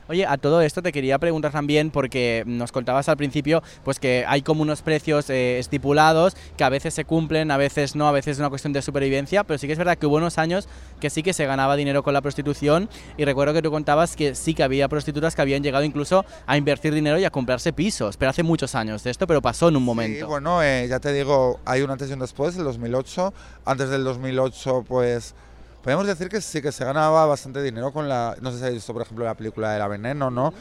Oye, 0.09 0.27
a 0.27 0.37
todo 0.37 0.61
esto 0.61 0.83
te 0.83 0.91
quería 0.93 1.19
preguntar 1.19 1.53
también 1.53 1.91
porque 1.91 2.43
nos 2.45 2.73
contabas 2.73 3.09
al 3.09 3.17
principio 3.17 3.63
pues 3.85 3.99
que 4.01 4.25
hay 4.27 4.43
como 4.43 4.61
unos 4.61 4.83
precios 4.83 5.31
eh, 5.31 5.59
estipulados 5.61 6.37
que 6.57 6.65
a 6.65 6.69
veces 6.69 6.93
se 6.93 7.05
cumplen, 7.05 7.51
a 7.53 7.57
veces 7.57 7.95
no, 7.95 8.09
a 8.09 8.13
veces 8.13 8.33
es 8.33 8.39
una 8.41 8.51
cuestión 8.51 8.73
de 8.75 8.83
supervivencia, 8.83 9.45
pero 9.45 9.57
sí 9.59 9.67
que 9.69 9.73
es 9.73 9.79
verdad 9.79 9.97
que 9.97 10.07
hubo 10.07 10.17
unos 10.17 10.37
años 10.39 10.69
que 11.01 11.09
sí 11.09 11.23
que 11.23 11.33
se 11.33 11.47
ganaba 11.47 11.77
dinero 11.77 12.03
con 12.03 12.13
la 12.15 12.21
prostitución 12.21 12.91
y 13.17 13.25
recuerdo 13.25 13.55
que 13.55 13.63
tú 13.63 13.71
contabas 13.71 14.17
que 14.17 14.35
sí 14.35 14.55
que 14.55 14.65
había 14.65 14.89
prostitutas 14.89 15.35
que 15.37 15.41
habían 15.43 15.63
llegado 15.63 15.85
incluso 15.85 16.27
a 16.47 16.57
invertir 16.59 16.93
dinero 16.93 17.19
y 17.19 17.25
a 17.25 17.31
comprarse 17.31 17.73
pisos, 17.73 18.17
pero 18.17 18.31
hace 18.31 18.43
muchos 18.43 18.75
años 18.75 19.05
de 19.05 19.13
esto, 19.13 19.27
pero 19.29 19.41
pasó 19.41 19.69
en 19.69 19.77
un 19.77 19.83
Sí, 19.83 19.87
momento. 19.87 20.27
bueno, 20.27 20.63
eh, 20.63 20.89
ya 20.91 20.99
te 20.99 21.13
digo, 21.13 21.61
hay 21.65 21.81
un 21.81 21.91
antes 21.91 22.11
y 22.11 22.13
un 22.13 22.19
después, 22.19 22.57
el 22.59 22.65
2008. 22.65 23.33
Antes 23.65 23.89
del 23.89 24.03
2008, 24.05 24.85
pues, 24.87 25.35
podemos 25.83 26.07
decir 26.07 26.29
que 26.29 26.41
sí, 26.41 26.63
que 26.63 26.71
se 26.71 26.85
ganaba 26.85 27.27
bastante 27.27 27.63
dinero 27.63 27.93
con 27.93 28.09
la... 28.09 28.37
No 28.41 28.51
sé 28.51 28.59
si 28.59 28.63
habéis 28.65 28.79
visto, 28.79 28.93
por 28.93 29.03
ejemplo, 29.03 29.25
la 29.25 29.35
película 29.35 29.73
de 29.73 29.79
La 29.79 29.89
Veneno, 29.89 30.31
¿no? 30.31 30.55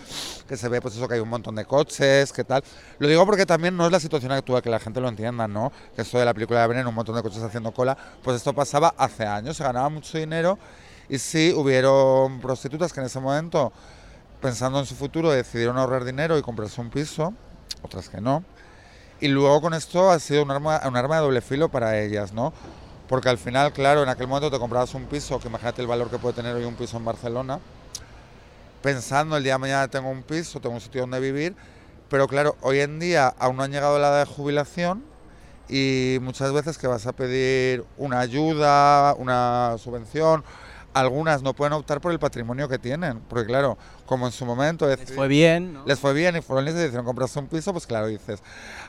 Que 0.48 0.58
se 0.58 0.68
ve, 0.68 0.82
pues 0.82 0.96
eso, 0.96 1.08
que 1.08 1.14
hay 1.14 1.20
un 1.20 1.30
montón 1.30 1.56
de 1.56 1.66
coches, 1.66 2.34
que 2.34 2.44
tal. 2.44 2.64
Lo 3.00 3.08
digo 3.08 3.26
porque 3.26 3.46
también 3.46 3.78
no 3.78 3.86
es 3.86 3.92
la 3.92 4.00
situación 4.00 4.32
actual, 4.32 4.62
que 4.62 4.70
la 4.70 4.80
gente 4.80 5.00
lo 5.00 5.08
entienda, 5.08 5.48
¿no? 5.48 5.72
Que 5.96 6.02
esto 6.02 6.18
de 6.18 6.26
la 6.26 6.34
película 6.34 6.60
de 6.60 6.64
La 6.64 6.68
Veneno, 6.68 6.90
un 6.90 6.96
montón 6.96 7.16
de 7.16 7.22
coches 7.22 7.42
haciendo 7.44 7.72
cola, 7.72 7.96
pues 8.24 8.38
esto 8.38 8.54
pasaba 8.54 8.94
hace 8.98 9.26
años, 9.26 9.58
se 9.58 9.64
ganaba 9.64 9.90
mucho 9.90 10.18
dinero. 10.18 10.58
Y 11.08 11.20
sí, 11.20 11.54
hubieron 11.56 12.40
prostitutas 12.42 12.92
que 12.92 13.02
en 13.02 13.06
ese 13.06 13.20
momento, 13.20 13.72
pensando 14.42 14.80
en 14.80 14.86
su 14.86 14.96
futuro, 14.96 15.30
decidieron 15.32 15.78
ahorrar 15.78 16.04
dinero 16.04 16.38
y 16.38 16.42
comprarse 16.42 16.82
un 16.82 16.90
piso, 16.90 17.34
otras 17.84 18.10
que 18.10 18.22
no. 18.22 18.44
Y 19.20 19.28
luego 19.28 19.62
con 19.62 19.76
esto 19.76 20.10
ha 20.10 20.18
sido 20.18 20.42
un 20.42 20.50
arma, 20.50 20.82
un 20.88 20.98
arma 20.98 21.18
de 21.18 21.22
doble 21.22 21.42
filo 21.42 21.70
para 21.70 22.00
ellas, 22.00 22.34
¿no? 22.34 22.54
Porque 23.12 23.28
al 23.28 23.38
final, 23.38 23.74
claro, 23.74 24.04
en 24.04 24.08
aquel 24.08 24.26
momento 24.26 24.50
te 24.50 24.58
comprabas 24.58 24.94
un 24.94 25.04
piso, 25.04 25.38
que 25.38 25.50
imagínate 25.50 25.82
el 25.82 25.88
valor 25.88 26.10
que 26.10 26.18
puede 26.18 26.34
tener 26.34 26.56
hoy 26.56 26.64
un 26.64 26.76
piso 26.76 26.96
en 26.96 27.04
Barcelona, 27.04 27.60
pensando 28.82 29.36
el 29.36 29.44
día 29.44 29.56
de 29.56 29.60
mañana 29.60 29.90
tengo 29.90 30.10
un 30.10 30.24
piso, 30.24 30.62
tengo 30.62 30.76
un 30.76 30.80
sitio 30.80 31.02
donde 31.02 31.20
vivir, 31.20 31.54
pero 32.10 32.26
claro, 32.30 32.56
hoy 32.62 32.80
en 32.80 33.00
día 33.00 33.28
aún 33.38 33.58
no 33.58 33.64
han 33.64 33.72
llegado 33.74 33.98
a 33.98 34.00
la 34.00 34.08
edad 34.08 34.20
de 34.20 34.34
jubilación 34.34 35.04
y 35.68 36.20
muchas 36.22 36.54
veces 36.54 36.78
que 36.78 36.88
vas 36.88 37.06
a 37.06 37.12
pedir 37.12 37.84
una 37.98 38.22
ayuda, 38.22 39.14
una 39.16 39.76
subvención, 39.78 40.46
algunas 40.94 41.42
no 41.42 41.54
pueden 41.54 41.74
optar 41.74 42.02
por 42.02 42.12
el 42.12 42.20
patrimonio 42.20 42.68
que 42.68 42.78
tienen, 42.78 43.20
porque 43.30 43.46
claro, 43.46 43.78
como 44.06 44.26
en 44.26 44.32
su 44.32 44.46
momento 44.46 44.88
Les 44.88 45.12
fue 45.12 45.28
bien, 45.28 45.74
¿no? 45.74 45.86
les 45.86 46.00
fue 46.00 46.14
bien 46.14 46.36
y 46.36 46.42
fueron 46.42 46.68
y 46.68 46.72
decidieron 46.72 47.06
comprarse 47.06 47.40
un 47.40 47.48
piso, 47.48 47.72
pues 47.72 47.88
claro, 47.88 48.08
dices, 48.08 48.42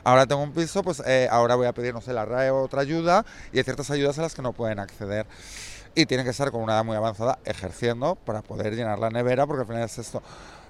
ahora 0.03 0.25
tengo 0.25 0.41
un 0.41 0.51
piso, 0.51 0.83
pues 0.83 1.01
eh, 1.05 1.27
ahora 1.31 1.55
voy 1.55 1.67
a 1.67 1.73
pedir, 1.73 1.93
no 1.93 2.01
sé, 2.01 2.13
la 2.13 2.25
RAE 2.25 2.51
o 2.51 2.61
otra 2.61 2.81
ayuda 2.81 3.25
y 3.51 3.57
hay 3.57 3.63
ciertas 3.63 3.89
ayudas 3.91 4.19
a 4.19 4.23
las 4.23 4.35
que 4.35 4.41
no 4.41 4.53
pueden 4.53 4.79
acceder. 4.79 5.25
Y 5.95 6.07
tienen 6.07 6.25
que 6.25 6.31
estar 6.31 6.49
con 6.51 6.61
una 6.61 6.73
edad 6.73 6.83
muy 6.83 6.97
avanzada 6.97 7.37
ejerciendo 7.45 8.15
para 8.15 8.41
poder 8.41 8.75
llenar 8.75 8.97
la 8.97 9.11
nevera, 9.11 9.45
porque 9.45 9.61
al 9.61 9.67
final 9.67 9.83
es 9.83 9.99
esto. 9.99 10.23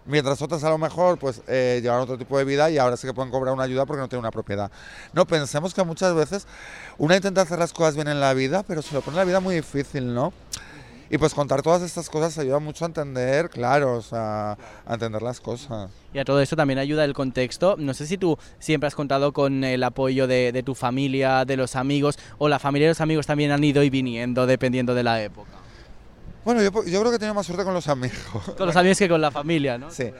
Mientras 0.05 0.41
otras 0.41 0.61
a 0.65 0.69
lo 0.69 0.77
mejor 0.77 1.17
pues 1.17 1.41
eh, 1.47 1.79
llevan 1.81 2.01
otro 2.01 2.17
tipo 2.17 2.37
de 2.37 2.43
vida 2.43 2.69
y 2.69 2.77
ahora 2.77 2.97
sí 2.97 3.07
que 3.07 3.13
pueden 3.13 3.31
cobrar 3.31 3.53
una 3.53 3.63
ayuda 3.63 3.85
porque 3.85 4.01
no 4.01 4.09
tienen 4.09 4.19
una 4.19 4.31
propiedad. 4.31 4.69
No, 5.13 5.25
pensemos 5.25 5.73
que 5.73 5.81
muchas 5.83 6.13
veces 6.13 6.45
uno 6.97 7.15
intenta 7.15 7.41
hacer 7.41 7.57
las 7.57 7.71
cosas 7.71 7.95
bien 7.95 8.09
en 8.09 8.19
la 8.19 8.33
vida, 8.33 8.63
pero 8.67 8.81
se 8.81 8.93
lo 8.93 9.01
pone 9.01 9.15
la 9.15 9.23
vida 9.23 9.39
muy 9.39 9.55
difícil, 9.55 10.13
¿no? 10.13 10.33
Y 11.13 11.19
pues 11.19 11.35
contar 11.35 11.61
todas 11.61 11.83
estas 11.83 12.09
cosas 12.09 12.35
ayuda 12.39 12.57
mucho 12.57 12.85
a 12.85 12.87
entender, 12.87 13.47
claro, 13.51 13.97
o 13.97 14.01
sea, 14.01 14.57
a 14.83 14.93
entender 14.95 15.21
las 15.21 15.39
cosas. 15.39 15.91
Y 16.11 16.17
a 16.17 16.25
todo 16.25 16.41
eso 16.41 16.55
también 16.55 16.79
ayuda 16.79 17.05
el 17.05 17.13
contexto. 17.13 17.75
No 17.77 17.93
sé 17.93 18.07
si 18.07 18.17
tú 18.17 18.35
siempre 18.57 18.87
has 18.87 18.95
contado 18.95 19.31
con 19.31 19.63
el 19.63 19.83
apoyo 19.83 20.25
de, 20.25 20.51
de 20.51 20.63
tu 20.63 20.73
familia, 20.73 21.45
de 21.45 21.55
los 21.55 21.75
amigos, 21.75 22.17
o 22.39 22.49
la 22.49 22.57
familia 22.57 22.87
y 22.87 22.89
los 22.89 22.99
amigos 22.99 23.27
también 23.27 23.51
han 23.51 23.63
ido 23.63 23.83
y 23.83 23.91
viniendo 23.91 24.47
dependiendo 24.47 24.95
de 24.95 25.03
la 25.03 25.21
época. 25.21 25.51
Bueno, 26.43 26.63
yo, 26.63 26.71
yo 26.83 26.99
creo 26.99 27.11
que 27.11 27.17
he 27.17 27.19
tenido 27.19 27.35
más 27.35 27.45
suerte 27.45 27.63
con 27.63 27.75
los 27.75 27.87
amigos. 27.87 28.17
Con 28.57 28.65
los 28.65 28.75
amigos 28.75 28.97
que 28.97 29.07
con 29.07 29.21
la 29.21 29.29
familia, 29.29 29.77
¿no? 29.77 29.91
Sí. 29.91 30.11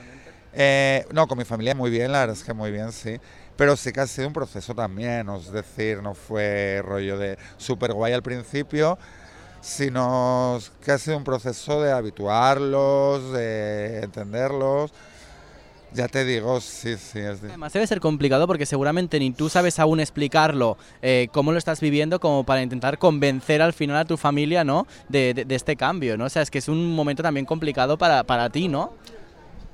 Eh, 0.52 1.04
no, 1.10 1.26
con 1.26 1.36
mi 1.36 1.44
familia 1.44 1.74
muy 1.74 1.90
bien, 1.90 2.12
la 2.12 2.20
verdad 2.20 2.36
es 2.36 2.44
que 2.44 2.54
muy 2.54 2.70
bien, 2.70 2.92
sí. 2.92 3.18
Pero 3.56 3.76
sí 3.76 3.90
que 3.90 3.98
ha 3.98 4.06
sido 4.06 4.28
un 4.28 4.32
proceso 4.32 4.76
también, 4.76 5.28
es 5.28 5.50
decir, 5.50 6.02
no 6.04 6.14
fue 6.14 6.82
rollo 6.84 7.18
de 7.18 7.36
súper 7.56 7.92
guay 7.92 8.12
al 8.12 8.22
principio, 8.22 8.96
sino 9.64 10.58
que 10.84 10.92
ha 10.92 10.98
sido 10.98 11.16
un 11.16 11.24
proceso 11.24 11.80
de 11.80 11.90
habituarlos, 11.90 13.32
de 13.32 14.00
entenderlos. 14.02 14.92
Ya 15.94 16.08
te 16.08 16.24
digo, 16.24 16.60
sí, 16.60 16.96
sí, 16.98 17.20
es 17.20 17.40
de- 17.40 17.48
Además 17.48 17.72
debe 17.72 17.86
ser 17.86 18.00
complicado 18.00 18.46
porque 18.48 18.66
seguramente 18.66 19.18
ni 19.20 19.30
tú 19.30 19.48
sabes 19.48 19.78
aún 19.78 20.00
explicarlo 20.00 20.76
eh, 21.02 21.28
cómo 21.32 21.52
lo 21.52 21.58
estás 21.58 21.80
viviendo 21.80 22.18
como 22.20 22.42
para 22.44 22.62
intentar 22.62 22.98
convencer 22.98 23.62
al 23.62 23.72
final 23.72 23.96
a 23.98 24.04
tu 24.04 24.16
familia, 24.16 24.64
¿no? 24.64 24.86
De, 25.08 25.32
de- 25.34 25.44
de 25.44 25.54
este 25.54 25.76
cambio, 25.76 26.16
¿no? 26.18 26.24
O 26.24 26.28
sea, 26.28 26.42
es 26.42 26.50
que 26.50 26.58
es 26.58 26.68
un 26.68 26.94
momento 26.94 27.22
también 27.22 27.46
complicado 27.46 27.96
para, 27.96 28.24
para 28.24 28.50
ti, 28.50 28.66
¿no? 28.68 28.92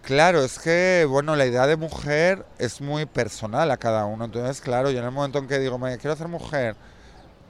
Claro, 0.02 0.44
es 0.44 0.58
que, 0.58 1.06
bueno, 1.08 1.36
la 1.36 1.46
idea 1.46 1.66
de 1.66 1.76
mujer 1.76 2.44
es 2.58 2.80
muy 2.82 3.06
personal 3.06 3.70
a 3.70 3.76
cada 3.78 4.04
uno. 4.04 4.26
Entonces, 4.26 4.60
claro, 4.60 4.90
yo 4.90 4.98
en 4.98 5.04
el 5.06 5.10
momento 5.10 5.38
en 5.38 5.48
que 5.48 5.58
digo, 5.58 5.78
me 5.78 5.96
quiero 5.98 6.12
hacer 6.12 6.28
mujer, 6.28 6.76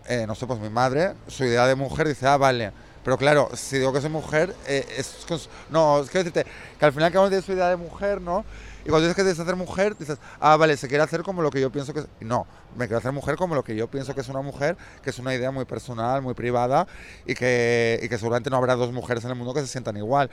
eh, 0.07 0.27
no 0.27 0.35
sé, 0.35 0.47
pues 0.47 0.61
mi 0.61 0.71
madre, 0.71 1.15
su 1.29 1.45
idea 1.45 1.67
de 1.67 1.75
mujer 1.75 2.09
dice, 2.09 2.27
ah, 2.27 2.37
vale. 2.37 2.73
Pero 3.05 3.17
claro, 3.17 3.49
si 3.55 3.79
digo 3.79 3.93
que 3.93 4.01
soy 4.01 4.11
mujer, 4.11 4.55
eh, 4.67 4.87
es... 4.99 5.27
No, 5.71 6.01
es 6.01 6.11
que 6.11 6.19
decirte 6.19 6.45
que 6.79 6.85
al 6.85 6.93
final 6.93 7.11
cada 7.11 7.23
uno 7.23 7.31
tiene 7.31 7.45
su 7.45 7.53
idea 7.53 7.69
de 7.69 7.77
mujer, 7.77 8.21
¿no? 8.21 8.45
Y 8.85 8.89
cuando 8.89 9.09
dices 9.09 9.17
que 9.17 9.23
que 9.23 9.43
hacer 9.43 9.57
mujer, 9.57 9.97
dices, 9.97 10.19
ah, 10.39 10.57
vale, 10.57 10.77
se 10.77 10.89
quiere 10.89 11.03
hacer 11.03 11.23
como 11.23 11.43
lo 11.43 11.51
que 11.51 11.61
yo 11.61 11.71
pienso 11.71 11.93
que 11.93 12.01
es. 12.01 12.07
No, 12.21 12.47
me 12.77 12.87
quiero 12.87 12.99
hacer 12.99 13.13
mujer 13.13 13.37
como 13.37 13.55
lo 13.55 13.63
que 13.63 13.77
yo 13.77 13.89
pienso 13.89 14.15
que 14.15 14.23
es 14.23 14.29
una 14.29 14.41
mujer, 14.41 14.77
que 15.03 15.11
es 15.11 15.19
una 15.19 15.35
idea 15.35 15.51
muy 15.51 15.65
personal, 15.67 16.23
muy 16.23 16.35
privada 16.35 16.87
y 17.27 17.35
que, 17.35 18.01
y 18.03 18.09
que 18.09 18.17
seguramente 18.17 18.49
no 18.49 18.57
habrá 18.57 18.77
dos 18.77 18.93
mujeres 18.93 19.25
en 19.25 19.31
el 19.31 19.37
mundo 19.37 19.53
que 19.53 19.61
se 19.61 19.67
sientan 19.67 19.97
igual. 19.97 20.31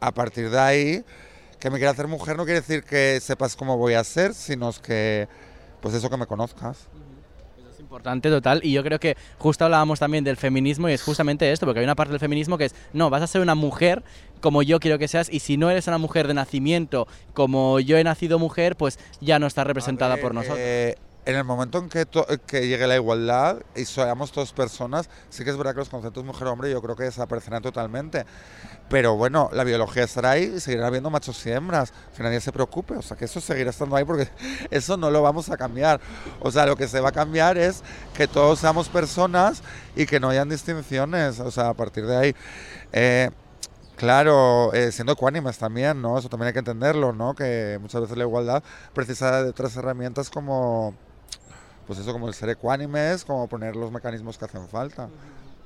A 0.00 0.12
partir 0.12 0.50
de 0.50 0.58
ahí, 0.58 1.04
que 1.60 1.70
me 1.70 1.76
quiera 1.76 1.92
hacer 1.92 2.08
mujer 2.08 2.36
no 2.36 2.44
quiere 2.44 2.60
decir 2.60 2.82
que 2.82 3.20
sepas 3.20 3.56
cómo 3.56 3.76
voy 3.76 3.94
a 3.94 4.04
ser, 4.04 4.34
sino 4.34 4.70
es 4.70 4.78
que, 4.78 5.28
pues 5.80 5.94
eso 5.94 6.08
que 6.08 6.16
me 6.16 6.26
conozcas. 6.26 6.88
Importante, 7.92 8.30
total. 8.30 8.60
Y 8.64 8.72
yo 8.72 8.82
creo 8.82 8.98
que 8.98 9.18
justo 9.36 9.66
hablábamos 9.66 9.98
también 9.98 10.24
del 10.24 10.38
feminismo 10.38 10.88
y 10.88 10.92
es 10.92 11.02
justamente 11.02 11.52
esto, 11.52 11.66
porque 11.66 11.80
hay 11.80 11.84
una 11.84 11.94
parte 11.94 12.12
del 12.12 12.20
feminismo 12.20 12.56
que 12.56 12.64
es, 12.64 12.74
no, 12.94 13.10
vas 13.10 13.20
a 13.20 13.26
ser 13.26 13.42
una 13.42 13.54
mujer 13.54 14.02
como 14.40 14.62
yo 14.62 14.80
quiero 14.80 14.98
que 14.98 15.08
seas 15.08 15.28
y 15.30 15.40
si 15.40 15.58
no 15.58 15.70
eres 15.70 15.88
una 15.88 15.98
mujer 15.98 16.26
de 16.26 16.32
nacimiento 16.32 17.06
como 17.34 17.80
yo 17.80 17.98
he 17.98 18.04
nacido 18.04 18.38
mujer, 18.38 18.76
pues 18.76 18.98
ya 19.20 19.38
no 19.38 19.46
estás 19.46 19.66
representada 19.66 20.14
ver, 20.14 20.22
por 20.22 20.32
nosotros. 20.32 20.58
eh, 20.58 20.96
en 21.24 21.36
el 21.36 21.44
momento 21.44 21.78
en 21.78 21.88
que, 21.88 22.04
to- 22.06 22.26
que 22.46 22.66
llegue 22.68 22.86
la 22.86 22.96
igualdad 22.96 23.58
y 23.76 23.84
seamos 23.84 24.32
todas 24.32 24.52
personas, 24.52 25.08
sí 25.30 25.44
que 25.44 25.50
es 25.50 25.56
verdad 25.56 25.72
que 25.72 25.78
los 25.80 25.88
conceptos 25.88 26.24
mujer-hombre 26.24 26.70
yo 26.70 26.82
creo 26.82 26.96
que 26.96 27.04
desaparecerán 27.04 27.62
totalmente. 27.62 28.24
Pero 28.88 29.16
bueno, 29.16 29.48
la 29.52 29.64
biología 29.64 30.04
estará 30.04 30.32
ahí 30.32 30.52
y 30.56 30.60
seguirá 30.60 30.86
habiendo 30.88 31.10
machos 31.10 31.44
y 31.46 31.50
hembras, 31.52 31.92
que 32.16 32.22
nadie 32.22 32.40
se 32.40 32.52
preocupe, 32.52 32.94
o 32.94 33.02
sea 33.02 33.16
que 33.16 33.24
eso 33.24 33.40
seguirá 33.40 33.70
estando 33.70 33.96
ahí 33.96 34.04
porque 34.04 34.28
eso 34.70 34.96
no 34.96 35.10
lo 35.10 35.22
vamos 35.22 35.48
a 35.50 35.56
cambiar. 35.56 36.00
O 36.40 36.50
sea, 36.50 36.66
lo 36.66 36.76
que 36.76 36.88
se 36.88 37.00
va 37.00 37.10
a 37.10 37.12
cambiar 37.12 37.56
es 37.58 37.82
que 38.14 38.28
todos 38.28 38.58
seamos 38.60 38.88
personas 38.88 39.62
y 39.96 40.06
que 40.06 40.20
no 40.20 40.28
hayan 40.28 40.48
distinciones, 40.48 41.40
o 41.40 41.50
sea, 41.50 41.70
a 41.70 41.74
partir 41.74 42.06
de 42.06 42.16
ahí. 42.16 42.36
Eh, 42.92 43.30
Claro, 43.96 44.72
eh, 44.74 44.90
siendo 44.92 45.12
ecuánimes 45.12 45.58
también, 45.58 46.02
¿no? 46.02 46.18
Eso 46.18 46.28
también 46.28 46.48
hay 46.48 46.52
que 46.52 46.58
entenderlo, 46.60 47.12
¿no? 47.12 47.34
Que 47.34 47.78
muchas 47.80 48.00
veces 48.00 48.16
la 48.16 48.24
igualdad 48.24 48.62
precisa 48.94 49.42
de 49.44 49.50
otras 49.50 49.76
herramientas 49.76 50.28
como, 50.30 50.94
pues 51.86 51.98
eso, 51.98 52.12
como 52.12 52.28
el 52.28 52.34
ser 52.34 52.48
ecuánimes, 52.50 53.24
como 53.24 53.46
poner 53.48 53.76
los 53.76 53.90
mecanismos 53.90 54.38
que 54.38 54.44
hacen 54.44 54.68
falta. 54.68 55.08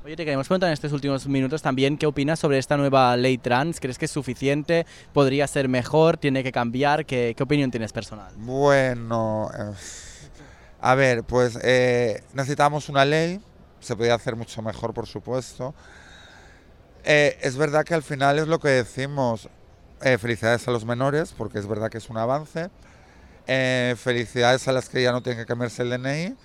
Oye, 0.05 0.15
te 0.15 0.25
queremos 0.25 0.47
preguntar 0.47 0.69
en 0.69 0.75
estos 0.75 0.93
últimos 0.93 1.27
minutos 1.27 1.63
también 1.63 1.99
qué 1.99 2.07
opinas 2.07 2.39
sobre 2.39 2.59
esta 2.59 2.77
nueva 2.77 3.17
ley 3.17 3.39
trans. 3.39 3.81
¿Crees 3.81 3.99
que 3.99 4.05
es 4.05 4.11
suficiente? 4.11 4.87
¿Podría 5.13 5.47
ser 5.49 5.69
mejor? 5.69 6.17
¿Tiene 6.17 6.45
que 6.45 6.53
cambiar? 6.53 7.05
¿Qué, 7.07 7.35
qué 7.37 7.43
opinión 7.43 7.73
tienes 7.73 7.93
personal? 7.93 8.33
Bueno, 8.37 9.51
eh, 9.59 9.73
a 10.81 10.95
ver, 10.95 11.25
pues 11.25 11.59
eh, 11.63 12.23
necesitamos 12.35 12.89
una 12.89 13.05
ley, 13.05 13.41
se 13.81 13.97
podía 13.97 14.15
hacer 14.15 14.37
mucho 14.37 14.63
mejor, 14.63 14.95
por 14.95 15.07
supuesto. 15.09 15.75
Eh, 17.03 17.39
es 17.43 17.57
verdad 17.57 17.85
que 17.85 17.95
al 17.95 18.03
final 18.03 18.39
es 18.39 18.47
lo 18.47 18.61
que 18.61 18.69
decimos, 18.69 19.49
eh, 20.03 20.19
felicidades 20.19 20.69
a 20.69 20.71
los 20.71 20.85
menores, 20.85 21.33
porque 21.37 21.59
es 21.59 21.67
verdad 21.67 21.91
que 21.91 21.99
es 21.99 22.11
un 22.11 22.19
avance. 22.19 22.69
Eh, 23.49 23.95
felicidades 23.97 24.67
a 24.67 24.73
las 24.73 24.89
que 24.89 25.03
ya 25.03 25.13
no 25.13 25.23
tienen 25.23 25.41
que 25.43 25.47
cambiarse 25.47 25.83
el 25.83 25.91
DNI, 25.91 26.37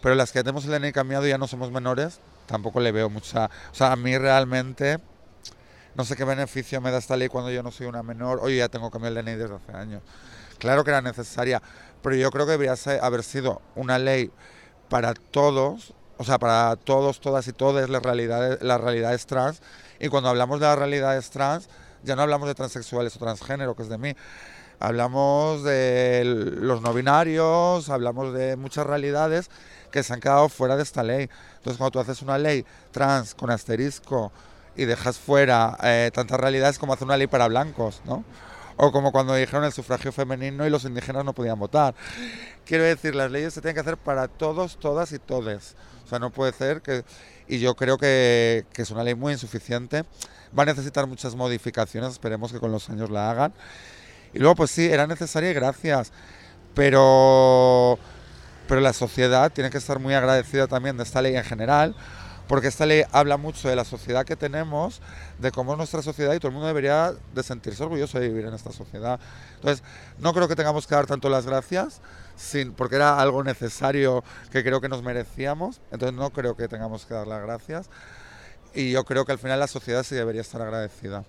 pero 0.00 0.14
las 0.14 0.30
que 0.30 0.38
ya 0.38 0.44
tenemos 0.44 0.64
el 0.66 0.70
DNI 0.70 0.92
cambiado 0.92 1.26
y 1.26 1.30
ya 1.30 1.38
no 1.38 1.48
somos 1.48 1.70
menores, 1.72 2.20
tampoco 2.46 2.80
le 2.80 2.92
veo 2.92 3.10
mucha... 3.10 3.46
O 3.72 3.74
sea, 3.74 3.92
a 3.92 3.96
mí 3.96 4.16
realmente 4.16 4.98
no 5.94 6.04
sé 6.04 6.16
qué 6.16 6.24
beneficio 6.24 6.80
me 6.80 6.90
da 6.90 6.98
esta 6.98 7.16
ley 7.16 7.28
cuando 7.28 7.50
yo 7.50 7.62
no 7.62 7.70
soy 7.70 7.86
una 7.86 8.02
menor, 8.02 8.38
oye, 8.42 8.56
ya 8.58 8.68
tengo 8.68 8.90
que 8.90 8.94
cambiar 8.94 9.16
el 9.16 9.24
DNI 9.24 9.36
desde 9.36 9.54
hace 9.56 9.72
años. 9.76 10.02
Claro 10.58 10.84
que 10.84 10.90
era 10.90 11.02
necesaria, 11.02 11.60
pero 12.02 12.14
yo 12.16 12.30
creo 12.30 12.46
que 12.46 12.52
debería 12.52 12.76
ser- 12.76 13.02
haber 13.02 13.22
sido 13.22 13.60
una 13.74 13.98
ley 13.98 14.30
para 14.88 15.14
todos, 15.14 15.94
o 16.18 16.24
sea, 16.24 16.38
para 16.38 16.76
todos, 16.76 17.20
todas 17.20 17.48
y 17.48 17.52
todas 17.52 17.88
las 17.90 18.02
realidades, 18.02 18.62
las 18.62 18.80
realidades 18.80 19.26
trans. 19.26 19.60
Y 19.98 20.08
cuando 20.08 20.28
hablamos 20.28 20.60
de 20.60 20.66
las 20.66 20.78
realidades 20.78 21.30
trans, 21.30 21.68
ya 22.02 22.14
no 22.16 22.22
hablamos 22.22 22.46
de 22.48 22.54
transexuales 22.54 23.16
o 23.16 23.18
transgénero, 23.18 23.74
que 23.74 23.82
es 23.82 23.88
de 23.88 23.98
mí. 23.98 24.14
Hablamos 24.80 25.62
de 25.62 26.22
los 26.24 26.82
no 26.82 26.92
binarios, 26.92 27.88
hablamos 27.88 28.34
de 28.34 28.56
muchas 28.56 28.86
realidades 28.86 29.50
que 29.90 30.02
se 30.02 30.12
han 30.12 30.20
quedado 30.20 30.48
fuera 30.48 30.76
de 30.76 30.82
esta 30.82 31.02
ley. 31.02 31.28
Entonces, 31.56 31.78
cuando 31.78 31.92
tú 31.92 32.00
haces 32.00 32.20
una 32.22 32.36
ley 32.36 32.64
trans 32.90 33.34
con 33.34 33.50
asterisco 33.50 34.32
y 34.76 34.84
dejas 34.84 35.18
fuera 35.18 35.78
eh, 35.82 36.10
tantas 36.12 36.40
realidades 36.40 36.78
como 36.78 36.92
hacer 36.92 37.06
una 37.06 37.16
ley 37.16 37.28
para 37.28 37.46
blancos, 37.48 38.02
¿no? 38.04 38.24
O 38.76 38.90
como 38.90 39.12
cuando 39.12 39.34
dijeron 39.34 39.64
el 39.64 39.72
sufragio 39.72 40.10
femenino 40.10 40.66
y 40.66 40.70
los 40.70 40.84
indígenas 40.84 41.24
no 41.24 41.32
podían 41.32 41.58
votar. 41.58 41.94
Quiero 42.66 42.82
decir, 42.82 43.14
las 43.14 43.30
leyes 43.30 43.54
se 43.54 43.60
tienen 43.60 43.74
que 43.74 43.80
hacer 43.82 43.96
para 43.96 44.26
todos, 44.26 44.78
todas 44.78 45.12
y 45.12 45.20
todes. 45.20 45.76
O 46.04 46.08
sea, 46.08 46.18
no 46.18 46.30
puede 46.30 46.52
ser 46.52 46.82
que... 46.82 47.04
Y 47.46 47.60
yo 47.60 47.76
creo 47.76 47.98
que, 47.98 48.66
que 48.72 48.82
es 48.82 48.90
una 48.90 49.04
ley 49.04 49.14
muy 49.14 49.32
insuficiente. 49.32 50.04
Va 50.58 50.64
a 50.64 50.66
necesitar 50.66 51.06
muchas 51.06 51.36
modificaciones, 51.36 52.12
esperemos 52.12 52.52
que 52.52 52.58
con 52.58 52.72
los 52.72 52.90
años 52.90 53.10
la 53.10 53.30
hagan. 53.30 53.54
Y 54.34 54.38
luego, 54.40 54.56
pues 54.56 54.70
sí, 54.70 54.86
era 54.86 55.06
necesaria 55.06 55.50
y 55.50 55.54
gracias. 55.54 56.12
Pero, 56.74 57.98
pero 58.68 58.80
la 58.80 58.92
sociedad 58.92 59.50
tiene 59.52 59.70
que 59.70 59.78
estar 59.78 59.98
muy 59.98 60.14
agradecida 60.14 60.66
también 60.66 60.96
de 60.96 61.04
esta 61.04 61.22
ley 61.22 61.36
en 61.36 61.44
general, 61.44 61.94
porque 62.48 62.66
esta 62.68 62.84
ley 62.84 63.04
habla 63.12 63.36
mucho 63.36 63.68
de 63.68 63.76
la 63.76 63.84
sociedad 63.84 64.24
que 64.26 64.36
tenemos, 64.36 65.00
de 65.38 65.50
cómo 65.52 65.72
es 65.72 65.78
nuestra 65.78 66.02
sociedad 66.02 66.34
y 66.34 66.38
todo 66.38 66.48
el 66.48 66.54
mundo 66.54 66.66
debería 66.66 67.14
de 67.34 67.42
sentirse 67.42 67.82
orgulloso 67.84 68.18
de 68.18 68.28
vivir 68.28 68.44
en 68.46 68.54
esta 68.54 68.72
sociedad. 68.72 69.18
Entonces, 69.54 69.82
no 70.18 70.34
creo 70.34 70.48
que 70.48 70.56
tengamos 70.56 70.86
que 70.86 70.94
dar 70.94 71.06
tanto 71.06 71.28
las 71.28 71.46
gracias, 71.46 72.00
sin, 72.36 72.72
porque 72.72 72.96
era 72.96 73.18
algo 73.20 73.42
necesario 73.44 74.24
que 74.50 74.62
creo 74.64 74.80
que 74.80 74.88
nos 74.88 75.02
merecíamos, 75.02 75.80
entonces 75.92 76.18
no 76.18 76.30
creo 76.30 76.56
que 76.56 76.66
tengamos 76.68 77.06
que 77.06 77.14
dar 77.14 77.26
las 77.26 77.40
gracias. 77.42 77.88
Y 78.74 78.90
yo 78.90 79.04
creo 79.04 79.24
que 79.24 79.30
al 79.32 79.38
final 79.38 79.60
la 79.60 79.68
sociedad 79.68 80.02
sí 80.02 80.16
debería 80.16 80.40
estar 80.40 80.60
agradecida. 80.60 81.24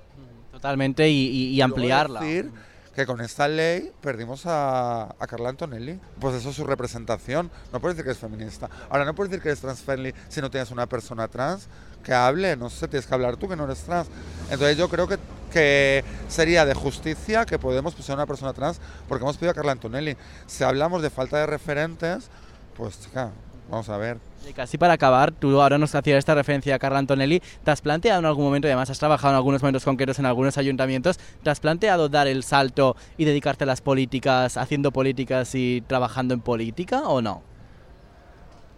Totalmente 0.51 1.07
y, 1.07 1.27
y- 1.27 1.47
y 1.49 1.61
ampliarla. 1.61 2.19
decir 2.21 2.51
que 2.95 3.05
con 3.05 3.19
esta 3.19 3.47
ley 3.47 3.91
perdimos 4.01 4.45
a, 4.45 5.03
a 5.19 5.27
Carla 5.27 5.49
Antonelli. 5.49 5.99
Pues 6.19 6.35
eso 6.35 6.49
es 6.49 6.55
su 6.55 6.63
representación. 6.63 7.51
No 7.73 7.81
puedes 7.81 7.97
decir 7.97 8.05
que 8.05 8.11
es 8.11 8.17
feminista. 8.17 8.69
Ahora, 8.89 9.03
no 9.03 9.13
puedes 9.13 9.31
decir 9.31 9.43
que 9.43 9.49
eres 9.49 9.59
trans-friendly 9.59 10.13
si 10.29 10.39
no 10.39 10.49
tienes 10.49 10.71
una 10.71 10.87
persona 10.87 11.27
trans 11.27 11.67
que 12.03 12.13
hable. 12.13 12.55
No 12.55 12.69
sé, 12.69 12.87
tienes 12.87 13.05
que 13.05 13.13
hablar 13.13 13.35
tú 13.35 13.49
que 13.49 13.57
no 13.57 13.65
eres 13.65 13.79
trans. 13.79 14.07
Entonces 14.49 14.77
yo 14.77 14.87
creo 14.87 15.07
que, 15.07 15.17
que 15.51 16.05
sería 16.29 16.65
de 16.65 16.73
justicia 16.73 17.45
que 17.45 17.59
Podemos 17.59 17.95
pusieran 17.95 18.19
una 18.19 18.27
persona 18.27 18.53
trans 18.53 18.79
porque 19.09 19.23
hemos 19.23 19.35
pedido 19.37 19.51
a 19.51 19.55
Carla 19.55 19.73
Antonelli. 19.73 20.15
Si 20.45 20.63
hablamos 20.63 21.01
de 21.01 21.09
falta 21.09 21.37
de 21.37 21.47
referentes, 21.47 22.29
pues 22.77 23.01
chica, 23.01 23.31
vamos 23.69 23.89
a 23.89 23.97
ver. 23.97 24.19
Y 24.47 24.53
casi 24.53 24.77
para 24.77 24.93
acabar, 24.93 25.31
tú 25.31 25.59
ahora 25.59 25.77
nos 25.77 25.95
hacías 25.95 26.19
esta 26.19 26.35
referencia 26.35 26.75
a 26.75 26.79
Carla 26.79 26.99
Antonelli. 26.99 27.41
¿Te 27.63 27.71
has 27.71 27.81
planteado 27.81 28.19
en 28.19 28.25
algún 28.25 28.45
momento, 28.45 28.67
además 28.67 28.89
has 28.89 28.99
trabajado 28.99 29.33
en 29.33 29.37
algunos 29.37 29.61
momentos 29.61 29.83
concretos 29.83 30.19
en 30.19 30.25
algunos 30.25 30.57
ayuntamientos, 30.57 31.17
¿te 31.41 31.49
has 31.49 31.59
planteado 31.59 32.09
dar 32.09 32.27
el 32.27 32.43
salto 32.43 32.95
y 33.17 33.25
dedicarte 33.25 33.63
a 33.63 33.67
las 33.67 33.81
políticas, 33.81 34.57
haciendo 34.57 34.91
políticas 34.91 35.55
y 35.55 35.81
trabajando 35.87 36.35
en 36.35 36.41
política 36.41 37.03
o 37.07 37.21
no? 37.21 37.41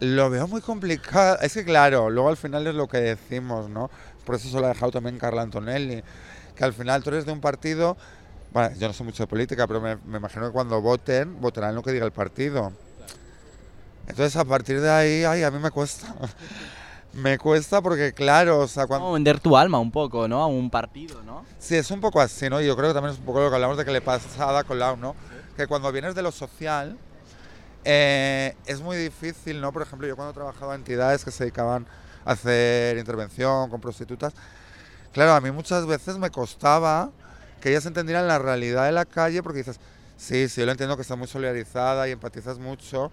Lo 0.00 0.30
veo 0.30 0.48
muy 0.48 0.62
complicado. 0.62 1.38
Es 1.42 1.52
que 1.52 1.64
claro, 1.64 2.08
luego 2.08 2.30
al 2.30 2.36
final 2.36 2.66
es 2.66 2.74
lo 2.74 2.88
que 2.88 2.98
decimos, 2.98 3.68
¿no? 3.68 3.90
Por 4.24 4.36
eso 4.36 4.48
se 4.48 4.58
lo 4.58 4.66
ha 4.66 4.68
dejado 4.68 4.92
también 4.92 5.18
Carla 5.18 5.42
Antonelli. 5.42 6.02
Que 6.54 6.64
al 6.64 6.72
final 6.72 7.02
tú 7.02 7.10
eres 7.10 7.26
de 7.26 7.32
un 7.32 7.40
partido. 7.40 7.96
Bueno, 8.52 8.74
yo 8.78 8.86
no 8.86 8.94
sé 8.94 9.04
mucho 9.04 9.24
de 9.24 9.26
política, 9.26 9.66
pero 9.66 9.80
me, 9.80 9.96
me 9.96 10.18
imagino 10.18 10.46
que 10.46 10.52
cuando 10.52 10.80
voten, 10.80 11.40
votarán 11.40 11.74
lo 11.74 11.82
que 11.82 11.92
diga 11.92 12.06
el 12.06 12.12
partido. 12.12 12.72
Entonces 14.08 14.36
a 14.36 14.44
partir 14.44 14.80
de 14.80 14.90
ahí, 14.90 15.24
ay, 15.24 15.42
a 15.42 15.50
mí 15.50 15.58
me 15.58 15.70
cuesta. 15.70 16.14
me 17.12 17.38
cuesta 17.38 17.82
porque, 17.82 18.12
claro, 18.12 18.60
o 18.60 18.68
sea, 18.68 18.86
cuando. 18.86 19.04
Como 19.04 19.14
vender 19.14 19.40
tu 19.40 19.56
alma 19.56 19.78
un 19.78 19.90
poco, 19.90 20.28
¿no? 20.28 20.42
A 20.42 20.46
un 20.46 20.70
partido, 20.70 21.22
¿no? 21.22 21.44
Sí, 21.58 21.76
es 21.76 21.90
un 21.90 22.00
poco 22.00 22.20
así, 22.20 22.48
¿no? 22.48 22.60
Yo 22.60 22.76
creo 22.76 22.88
que 22.88 22.94
también 22.94 23.12
es 23.12 23.18
un 23.18 23.26
poco 23.26 23.40
lo 23.40 23.48
que 23.48 23.54
hablamos 23.54 23.76
de 23.76 23.84
que 23.84 23.92
le 23.92 24.00
pasa 24.00 24.58
a 24.58 24.64
Colau, 24.64 24.96
¿no? 24.96 25.14
Que 25.56 25.66
cuando 25.66 25.92
vienes 25.92 26.14
de 26.14 26.22
lo 26.22 26.32
social, 26.32 26.96
eh, 27.84 28.54
es 28.66 28.80
muy 28.80 28.96
difícil, 28.96 29.60
¿no? 29.60 29.72
Por 29.72 29.82
ejemplo, 29.82 30.06
yo 30.06 30.16
cuando 30.16 30.32
trabajaba 30.32 30.74
en 30.74 30.80
entidades 30.80 31.24
que 31.24 31.30
se 31.30 31.44
dedicaban 31.44 31.86
a 32.24 32.32
hacer 32.32 32.98
intervención 32.98 33.70
con 33.70 33.80
prostitutas, 33.80 34.34
claro, 35.12 35.32
a 35.32 35.40
mí 35.40 35.50
muchas 35.50 35.86
veces 35.86 36.18
me 36.18 36.30
costaba 36.30 37.10
que 37.60 37.70
ellas 37.70 37.86
entendieran 37.86 38.26
la 38.26 38.38
realidad 38.38 38.86
de 38.86 38.92
la 38.92 39.04
calle 39.04 39.42
porque 39.42 39.58
dices, 39.58 39.80
sí, 40.16 40.48
sí, 40.48 40.60
yo 40.60 40.66
lo 40.66 40.72
entiendo 40.72 40.96
que 40.96 41.02
estás 41.02 41.18
muy 41.18 41.26
solidarizada 41.26 42.08
y 42.08 42.12
empatizas 42.12 42.58
mucho, 42.58 43.10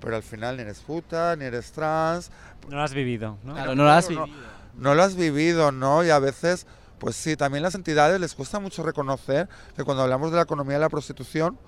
pero 0.00 0.16
al 0.16 0.22
final 0.22 0.56
ni 0.56 0.62
eres 0.62 0.80
puta, 0.80 1.36
ni 1.36 1.44
eres 1.44 1.72
trans, 1.72 2.30
No 2.68 2.76
lo 2.76 2.82
has 2.82 2.94
vivido, 2.94 3.38
¿no? 3.44 3.54
Claro, 3.54 3.74
no 3.74 3.84
lo 3.84 3.90
has 3.90 4.06
claro, 4.06 4.26
no. 4.26 4.26
vivido. 4.26 4.48
no 4.76 4.94
lo 4.94 5.02
has 5.02 5.14
vivido, 5.16 5.72
¿no? 5.72 6.04
Y 6.04 6.10
a 6.10 6.18
veces, 6.18 6.66
pues 6.98 7.16
sí, 7.16 7.36
también 7.36 7.62
las 7.62 7.74
entidades 7.74 8.20
les 8.20 8.34
cuesta 8.34 8.58
mucho 8.60 8.82
reconocer 8.82 9.48
que 9.76 9.84
cuando 9.84 10.02
hablamos 10.02 10.30
de 10.30 10.36
la 10.36 10.42
economía 10.42 10.74
de 10.74 10.80
la 10.80 10.88
prostitución, 10.88 11.58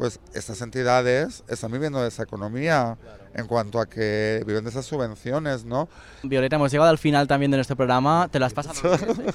pues 0.00 0.18
estas 0.32 0.62
entidades 0.62 1.44
están 1.46 1.70
viviendo 1.72 2.00
de 2.00 2.08
esa 2.08 2.22
economía 2.22 2.96
en 3.34 3.46
cuanto 3.46 3.78
a 3.78 3.84
que 3.86 4.42
viven 4.46 4.64
de 4.64 4.70
esas 4.70 4.86
subvenciones, 4.86 5.66
¿no? 5.66 5.90
Violeta, 6.22 6.56
hemos 6.56 6.72
llegado 6.72 6.88
al 6.88 6.96
final 6.96 7.28
también 7.28 7.50
de 7.50 7.58
nuestro 7.58 7.76
programa. 7.76 8.26
¿Te 8.32 8.38
lo 8.38 8.46
has 8.46 8.54
pasado 8.54 8.96
bien? 8.96 9.34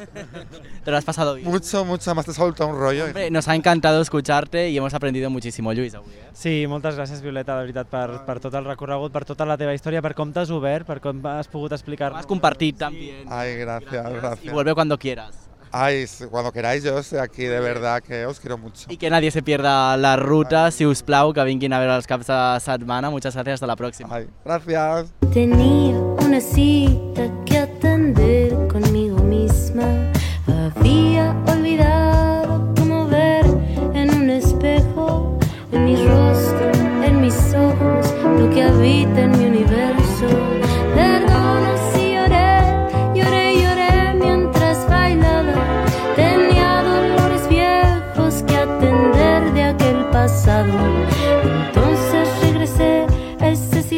¿Te 0.83 0.89
lo 0.89 0.97
has 0.97 1.05
pasado 1.05 1.35
bien? 1.35 1.47
Mucho, 1.47 1.85
mucho, 1.85 2.15
más 2.15 2.25
te 2.25 2.33
salta 2.33 2.65
un 2.65 2.79
rollo. 2.79 3.05
Hombre, 3.05 3.29
nos 3.29 3.47
ha 3.47 3.53
encantado 3.53 4.01
escucharte 4.01 4.69
i 4.71 4.77
hemos 4.77 4.95
aprendido 4.95 5.29
muchísimo, 5.29 5.71
Lluís, 5.71 5.93
avui. 5.93 6.11
Eh? 6.15 6.29
Sí, 6.33 6.65
moltes 6.67 6.97
gràcies, 6.97 7.21
Violeta, 7.21 7.53
de 7.59 7.61
veritat, 7.69 7.87
per, 7.87 8.25
per 8.25 8.39
tot 8.41 8.57
el 8.57 8.65
recorregut, 8.65 9.13
per 9.13 9.23
tota 9.23 9.45
la 9.45 9.55
teva 9.61 9.71
història, 9.77 10.01
per 10.01 10.15
com 10.17 10.33
t'has 10.33 10.49
obert, 10.49 10.87
per 10.89 10.97
com 10.99 11.21
has 11.29 11.47
pogut 11.47 11.71
explicar-nos. 11.77 12.19
has 12.25 12.27
compartit 12.27 12.79
también. 12.81 13.23
Ay, 13.29 13.53
gracias, 13.55 14.09
Y 14.11 14.13
gracias. 14.17 14.51
vuelve 14.53 14.73
cuando 14.73 14.97
quieras. 14.97 15.44
Ay, 15.71 16.05
cuando 16.29 16.51
queráis, 16.51 16.83
yo 16.83 16.97
estoy 16.97 17.19
aquí, 17.19 17.43
de 17.43 17.59
verdad, 17.59 18.01
que 18.01 18.25
os 18.25 18.39
quiero 18.39 18.57
mucho. 18.57 18.85
Y 18.89 18.97
que 18.97 19.09
nadie 19.09 19.31
se 19.31 19.41
pierda 19.41 19.97
la 19.97 20.15
ruta, 20.15 20.71
si 20.71 20.85
us 20.85 21.03
plau, 21.03 21.33
que 21.33 21.43
vinguin 21.43 21.73
a 21.73 21.79
veure 21.79 21.95
els 21.95 22.07
caps 22.07 22.27
de 22.27 22.59
setmana. 22.61 23.09
Muchas 23.09 23.33
gracias, 23.33 23.55
hasta 23.55 23.67
la 23.67 23.75
próxima. 23.75 24.09
Ay, 24.11 24.27
gracias. 24.43 25.11
Tenía 25.33 25.97
una 25.97 26.39
cita 26.39 27.29
que 27.45 27.57
atender 27.59 28.55
conmigo 28.67 29.17
misma. 29.17 30.11
Había 30.47 31.35
olvidado 31.47 32.73
cómo 32.77 33.07
ver 33.07 33.45
en 33.93 34.15
un 34.15 34.29
espejo, 34.29 35.37
en 35.71 35.85
mi 35.85 35.95
rostro, 35.95 36.71
en 37.03 37.21
mis 37.21 37.53
ojos, 37.53 38.13
lo 38.39 38.49
que 38.49 38.63
habita 38.63 39.21
en 39.21 39.34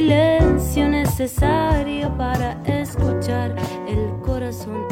silencio 0.08 0.88
necesario 0.88 2.16
para 2.18 2.54
escuchar 2.64 3.54
el 3.90 4.10
corazón 4.22 4.87